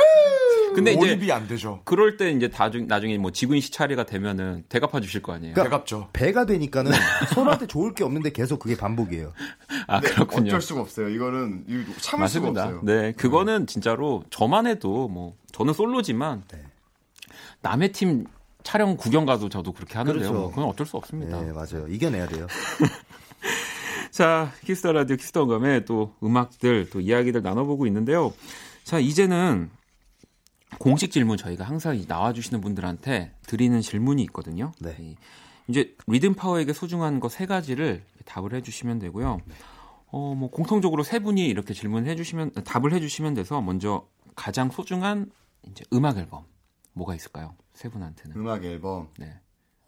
[0.74, 1.80] 근데 이제 몰입이 안 되죠.
[1.84, 5.54] 그럴 때 이제 나중, 나중에 뭐 지구인 씨 차례가 되면은 되갚아 주실 거 아니에요.
[5.54, 6.08] 그러니까 되갚죠.
[6.12, 6.90] 되갚으니까는
[7.34, 9.32] 서로한테 좋을 게 없는데 계속 그게 반복이에요.
[9.86, 10.48] 아 네, 그렇군요.
[10.48, 11.08] 어쩔 수가 없어요.
[11.08, 12.64] 이거는 이거 참을 수가 맞습니다.
[12.64, 12.80] 없어요.
[12.84, 16.42] 네, 그거는 진짜로 저만 해도 뭐 저는 솔로지만
[17.60, 18.26] 남의 팀
[18.62, 20.20] 촬영 구경 가도 저도 그렇게 하는데요.
[20.20, 20.32] 그렇죠.
[20.40, 21.40] 뭐 그건 어쩔 수 없습니다.
[21.40, 21.86] 네, 맞아요.
[21.88, 22.46] 이겨내야 돼요.
[24.10, 28.32] 자, 키스 더 라디오 키스 더 음감의 또 음악들 또 이야기들 나눠보고 있는데요.
[28.84, 29.70] 자, 이제는
[30.78, 34.72] 공식 질문 저희가 항상 이 나와주시는 분들한테 드리는 질문이 있거든요.
[34.80, 34.96] 네.
[35.00, 35.16] 이-
[35.68, 39.40] 이제 리듬 파워에게 소중한 거 세 가지를 답을 해주시면 되고요.
[40.08, 45.30] 어, 뭐 공통적으로 세 분이 이렇게 질문을 해주시면 답을 해 주시면 돼서 먼저 가장 소중한
[45.70, 46.44] 이제 음악 앨범
[46.94, 47.54] 뭐가 있을까요?
[47.74, 48.36] 세 분한테는.
[48.36, 49.08] 음악 앨범.
[49.18, 49.38] 네.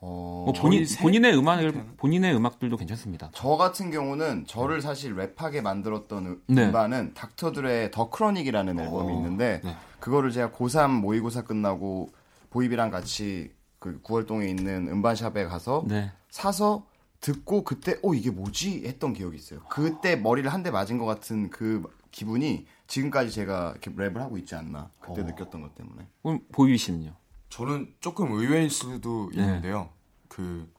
[0.07, 1.81] 어, 뭐 본인 본인의 음악 분한테는?
[1.81, 3.31] 앨범, 본인의 음악들도 괜찮습니다.
[3.35, 6.67] 저 같은 경우는 저를 사실 랩하게 만들었던 음- 네.
[6.67, 9.75] 음반은 닥터들의 더 크로닉이라는 앨범이 어, 있는데 네.
[10.01, 12.11] 그거를 제가 고3 모의고사 끝나고
[12.51, 16.11] 보이비랑 같이 그 9월동에 있는 음반샵에 가서 네.
[16.31, 16.87] 사서
[17.21, 19.61] 듣고 그때 어 이게 뭐지 했던 기억이 있어요.
[19.71, 24.55] 그때 머리를 한 대 맞은 것 같은 그 기분이 지금까지 제가 이렇게 랩을 하고 있지
[24.55, 25.25] 않나 그때 어.
[25.25, 26.07] 느꼈던 것 때문에.
[26.23, 27.13] 그럼 보이비 씨는요?
[27.55, 29.43] 저는 조금 의외일 수도 네.
[29.43, 29.91] 있는데요.
[30.29, 30.71] 그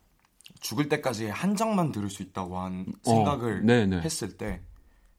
[0.60, 4.00] 죽을 때까지 한 장만 들을 수 있다고 한 어, 생각을 네, 네.
[4.00, 4.62] 했을 때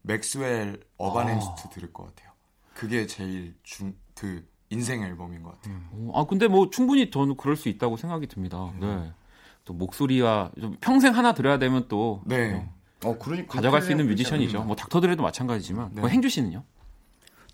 [0.02, 2.32] 맥스웰 어바네스트 들을 것 같아요.
[2.74, 5.80] 그게 제일 중 그 인생 앨범인 것 같아요.
[5.92, 8.72] 어, 아 근데 뭐 충분히 저는 그럴 수 있다고 생각이 듭니다.
[8.80, 9.12] 네.
[9.64, 12.54] 또 목소리와 좀 평생 하나 들어야 되면 또 네.
[12.54, 14.64] 어, 어 그러니까 가져갈 수 있는 뮤지션이죠.
[14.64, 16.00] 뭐 닥터들에도 마찬가지지만 네.
[16.00, 16.64] 뭐 행주 씨는요?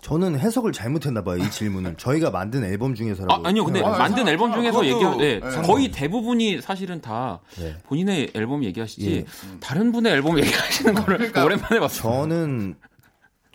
[0.03, 3.99] 저는 해석을 잘못했나 봐요 이 질문을 저희가 만든 앨범 중에서라고 아, 아니요, 근데 생각해요.
[3.99, 5.61] 만든 앨범 중에서 얘기하, 네, 네.
[5.63, 7.77] 거의 대부분이 사실은 다 네.
[7.83, 9.25] 본인의 앨범 얘기하시지 예.
[9.61, 11.87] 다른 분의 앨범 얘기하시는 거를 오랜만에 봤어요.
[12.21, 12.75] 저는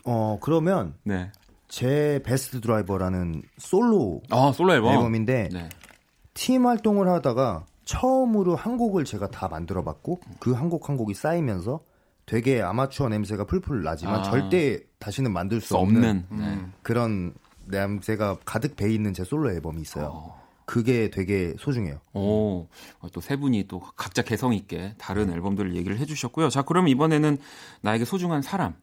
[0.04, 1.30] 어 그러면 네.
[1.68, 5.14] 제 베스트 드라이버라는 솔로 아, 솔로 앨범.
[5.14, 5.68] 인데 네.
[6.32, 11.12] 팀 활동을 하다가 처음으로 한 곡을 제가 다 만들어 봤고 그 한 곡 한 곡이
[11.14, 11.80] 쌓이면서
[12.28, 14.22] 되게 아마추어 냄새가 풀풀 나지만 아.
[14.22, 16.66] 절대 다시는 만들 수수 없는, 없는, 네.
[16.82, 17.32] 그런
[17.66, 20.34] 냄새가 가득 배 있는 제 솔로 앨범이 있어요.
[20.66, 21.98] 그게 되게 소중해요.
[22.12, 22.68] 오,
[23.12, 26.50] 또 세 분이 또 각자 개성 있게 다른 앨범들을 얘기를 해주셨고요.
[26.50, 27.38] 자, 그럼 이번에는
[27.80, 28.74] 나에게 소중한 사람.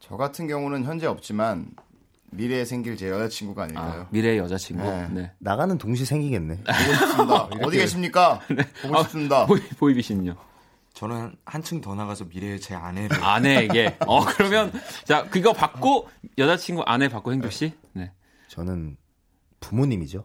[0.00, 1.70] 저 같은 경우는 현재 없지만
[2.32, 4.06] 미래에 생길 제 여자친구가 아닐까요?
[4.10, 4.82] 미래의 여자친구.
[4.82, 5.08] 네.
[5.12, 5.32] 네.
[5.38, 6.56] 나가는 동시 생기겠네.
[6.56, 7.44] 보고 싶습니다.
[7.62, 8.40] 어디 계십니까?
[8.82, 9.46] 보고 싶습니다.
[9.46, 10.34] 보이, 보이비 씨는요?
[11.00, 13.96] 저는 한층 더 나가서 미래의 제 아내를 아내에게.
[14.06, 14.70] 어, 그러면,
[15.04, 17.72] 자, 그거 받고, 여자친구 아내 받고 행주 씨?
[17.94, 18.12] 네.
[18.48, 18.98] 저는
[19.60, 20.24] 부모님이죠.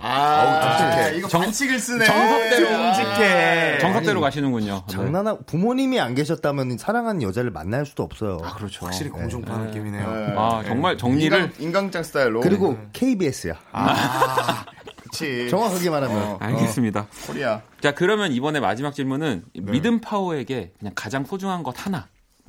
[0.00, 1.18] 아, 정직해.
[1.18, 2.06] 이거 반칙을 쓰네.
[2.06, 2.68] 정석대로.
[2.68, 3.78] 정직해.
[3.80, 4.84] 정석대로 아니, 가시는군요.
[4.88, 4.92] 네.
[4.94, 8.38] 장난하 부모님이 안 계셨다면 사랑하는 여자를 만날 수도 없어요.
[8.42, 8.86] 아, 그렇죠.
[8.86, 10.10] 확실히 공중파 느낌이네요.
[10.10, 10.34] 네.
[10.38, 11.38] 아, 정말 정리를.
[11.38, 12.40] 인강, 인강장 스타일로.
[12.40, 13.54] 그리고 KBS야.
[13.72, 14.64] 아,
[15.18, 15.48] 그치.
[15.48, 16.22] 정확하게 말하면.
[16.22, 17.06] 어, 알겠습니다.
[17.26, 17.62] 코리아.
[17.80, 19.72] 자, 그러면 이번에 마지막 질문은 네.
[19.72, 22.06] 리듬 파워에게 그냥 가장 소중한 것 하나만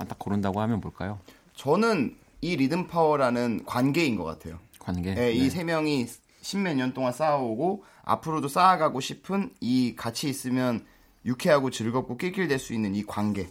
[0.08, 1.20] 딱 고른다고 하면 뭘까요?
[1.54, 4.58] 저는 이 리듬 파워라는 관계인 것 같아요.
[4.78, 5.14] 관계.
[5.14, 6.06] 네, 이 세 명이
[6.42, 10.84] 십몇 년 동안 쌓아오고 앞으로도 쌓아가고 싶은 이 같이 있으면
[11.24, 13.48] 유쾌하고 즐겁고 낄낄댈 수 있는 이 관계.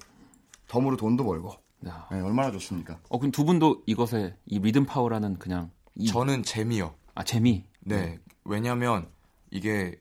[0.67, 1.53] 덤으로 돈도 벌고.
[1.87, 2.07] 야.
[2.11, 2.99] 네, 얼마나 좋습니까?
[3.09, 6.93] 어, 그럼 두 분도 이것에 이 리듬 파워라는 그냥 이 저는 재미요.
[7.13, 7.63] 아, 재미.
[7.81, 8.19] 네.
[8.45, 9.09] 왜냐면
[9.51, 9.99] 이게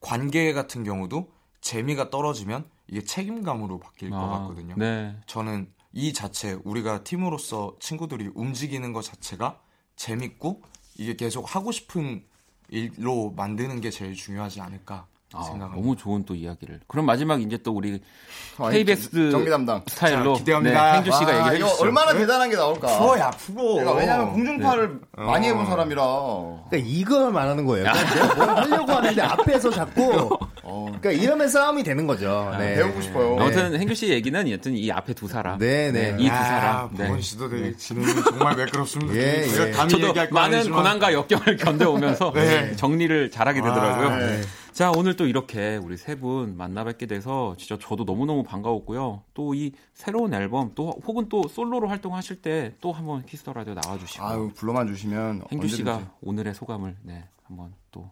[0.00, 1.30] 관계 같은 경우도
[1.60, 4.74] 재미가 떨어지면 이게 책임감으로 바뀔 것 아, 같거든요.
[4.76, 5.16] 네.
[5.26, 9.60] 저는 이 자체 우리가 팀으로서 친구들이 움직이는 것 자체가
[9.96, 10.62] 재밌고
[10.96, 12.24] 이게 계속 하고 싶은
[12.68, 15.80] 일로 만드는 게 제일 중요하지 않을까 아, 생각합니다.
[15.80, 16.80] 너무 좋은 또 이야기를.
[16.86, 18.00] 그럼 마지막 이제 또 우리
[18.70, 19.82] KBS 정비 담당.
[19.86, 20.92] 스타일로 자, 기대합니다.
[20.92, 21.82] 네, 행주 씨가 와, 얘기해 주시죠.
[21.82, 22.98] 얼마나 대단한 게 나올까?
[22.98, 23.76] 프로야 프로.
[23.78, 25.24] 내가 왜냐면 공중파를 네.
[25.24, 25.50] 많이 어.
[25.50, 26.02] 해본 사람이라.
[26.68, 27.84] 그러니까 이걸 말하는 거예요.
[27.90, 32.54] 그러니까 내가 뭘 하려고 하는데 앞에서 자꾸 그러니까 이러면 싸움이 되는 거죠.
[32.58, 32.76] 네.
[32.76, 33.36] 배우고 싶어요.
[33.40, 35.58] 아무튼 행주 씨 얘기는 여튼 이 앞에 두 사람.
[35.58, 36.14] 네, 네.
[36.18, 36.88] 이두 아, 사람.
[36.90, 39.14] 박원 씨도 되게 진행이 정말 매끄럽습니다.
[39.14, 39.72] 예, 예.
[39.72, 42.76] 저도 많은 아니지만 고난과 역경을 견뎌오면서 네.
[42.76, 44.40] 정리를 잘하게 되더라고요.
[44.72, 44.78] 아, 네.
[44.78, 49.22] 자, 오늘 또 이렇게 우리 세 분 만나 뵙게 돼서 진짜 저도 너무너무 반가웠고요.
[49.34, 53.74] 또 이 새로운 앨범 또 혹은 또 솔로로 활동하실 때 또 한번 키스 더 라디오
[53.74, 56.16] 나와 주시고 아유 불러만 주시면 행주 씨가 언제든지.
[56.22, 58.08] 오늘의 소감을 네, 한번 또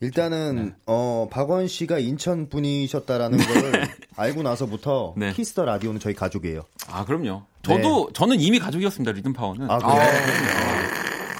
[0.00, 3.38] 일단은 어 박원 씨가 인천 분이셨다라는
[3.72, 5.32] 걸 알고 나서부터 네.
[5.32, 6.62] 키스 더 라디오는 저희 가족이에요.
[6.88, 7.42] 아, 그럼요.
[7.62, 9.12] 저도 저는 이미 가족이었습니다.
[9.12, 9.70] 리듬 파워는.
[9.70, 10.81] 아, 그래요?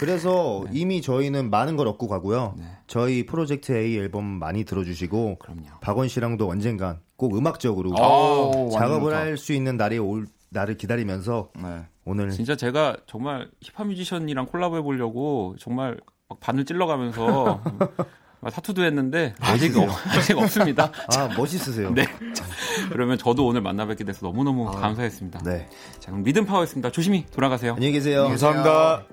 [0.07, 2.55] 그래서 이미 저희는 많은 걸 얻고 가고요.
[2.59, 2.65] 네.
[2.87, 5.63] 저희 프로젝트 A 앨범 많이 들어주시고 그럼요.
[5.81, 11.83] 박원 씨랑도 언젠간 꼭 음악적으로 오, 작업을 할 수 있는 날이 올 날을 기다리면서 네.
[12.05, 15.99] 오늘 진짜 제가 정말 힙합 뮤지션이랑 콜라보 해 보려고 정말
[16.29, 17.63] 막 바늘 찔러가면서
[18.41, 20.91] 막 타투도 했는데 아직 없, 아직 없습니다.
[21.17, 21.91] 아 멋있으세요.
[21.95, 22.05] 네.
[22.35, 22.45] 자,
[22.91, 25.43] 그러면 저도 오늘 만나 뵙게 돼서 너무 너무 감사했습니다.
[25.45, 25.69] 네.
[26.01, 26.91] 자, 그럼 리듬 파워였습니다.
[26.91, 27.75] 조심히 돌아가세요.
[27.75, 28.25] 안녕히 계세요.
[28.25, 29.05] 감사합니다.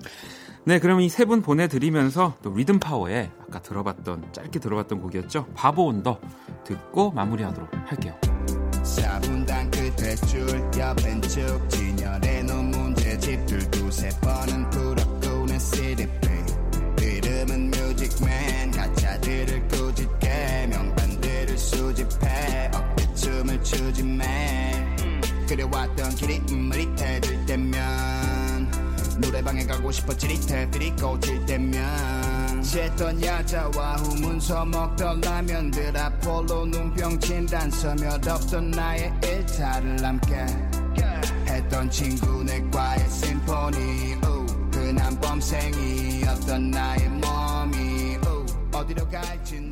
[0.70, 5.46] 네, 그럼 이 세 분 보내드리면서 또 리듬 파워에 아까 들어봤던 짧게 들어봤던 곡이었죠.
[5.52, 6.20] 바보 온더
[6.62, 8.14] 듣고 마무리하도록 할게요.
[8.84, 10.46] 4분당 끝에 줄
[10.78, 16.28] 옆엔 쭉 진열해 놓은 문제집들 두세 번은 풀었고 는 CDP
[17.02, 27.99] 이름은 뮤직맨 가짜들을 꾸짖게 명반들을 수집해 어깨춤을 추지 맨 그려왔던 길이 인물이 돼질 때면
[29.20, 37.46] 노래방에 가고 싶어 지릿해 필이 꽂힐 때면 쟀던 야자와 후문서 먹던 라면들 아폴로 눈병 진
[37.46, 40.46] 단 서몇 없던 나의 일탈을 남게
[41.48, 49.69] 했던 친구네과의 심포니 우, 흔한 범생이었던 나의 몸이 우, 어디로 갈진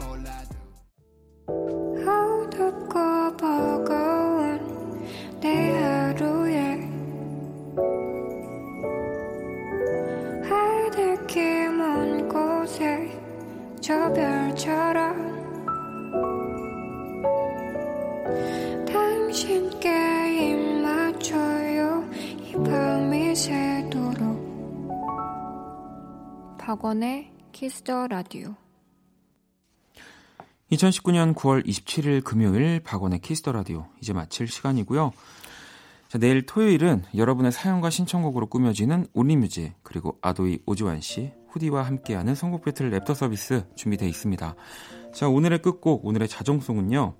[26.68, 28.54] 박원의 키스 더 라디오
[30.70, 35.12] 2019년 9월 27일 금요일 박원의 키스 더 라디오 이제 마칠 시간이고요.
[36.08, 42.34] 자, 내일 토요일은 여러분의 사연과 신청곡으로 꾸며지는 only music 그리고 아도이 오주환 씨, 후디와 함께하는
[42.34, 44.54] 선곡 배틀 랩터 서비스 준비되어 있습니다.
[45.14, 47.14] 자, 오늘의 끝곡, 오늘의 자정송은요.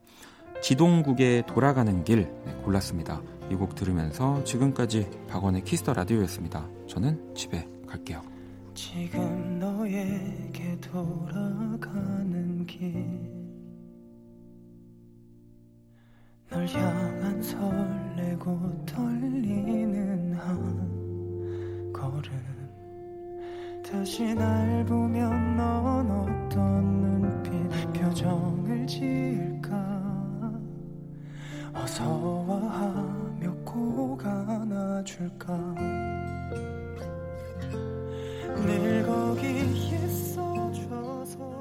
[0.60, 3.22] 지동국의 돌아가는 길 네, 골랐습니다.
[3.50, 6.68] 이 곡 들으면서 지금까지 박원의 키스 더 라디오였습니다.
[6.86, 8.37] 저는 집에 갈게요.
[8.80, 13.04] 지금 너에게 돌아가는 길.
[16.48, 22.30] 널 향한 설레고 떨리는 한 걸음.
[23.84, 29.76] 다시 날 보면 넌 어떤 눈빛 표정을 지을까?
[31.74, 35.74] 어서와 하며 꼭 안아줄까
[38.56, 39.60] 늘 거기
[39.94, 41.57] 있어줘서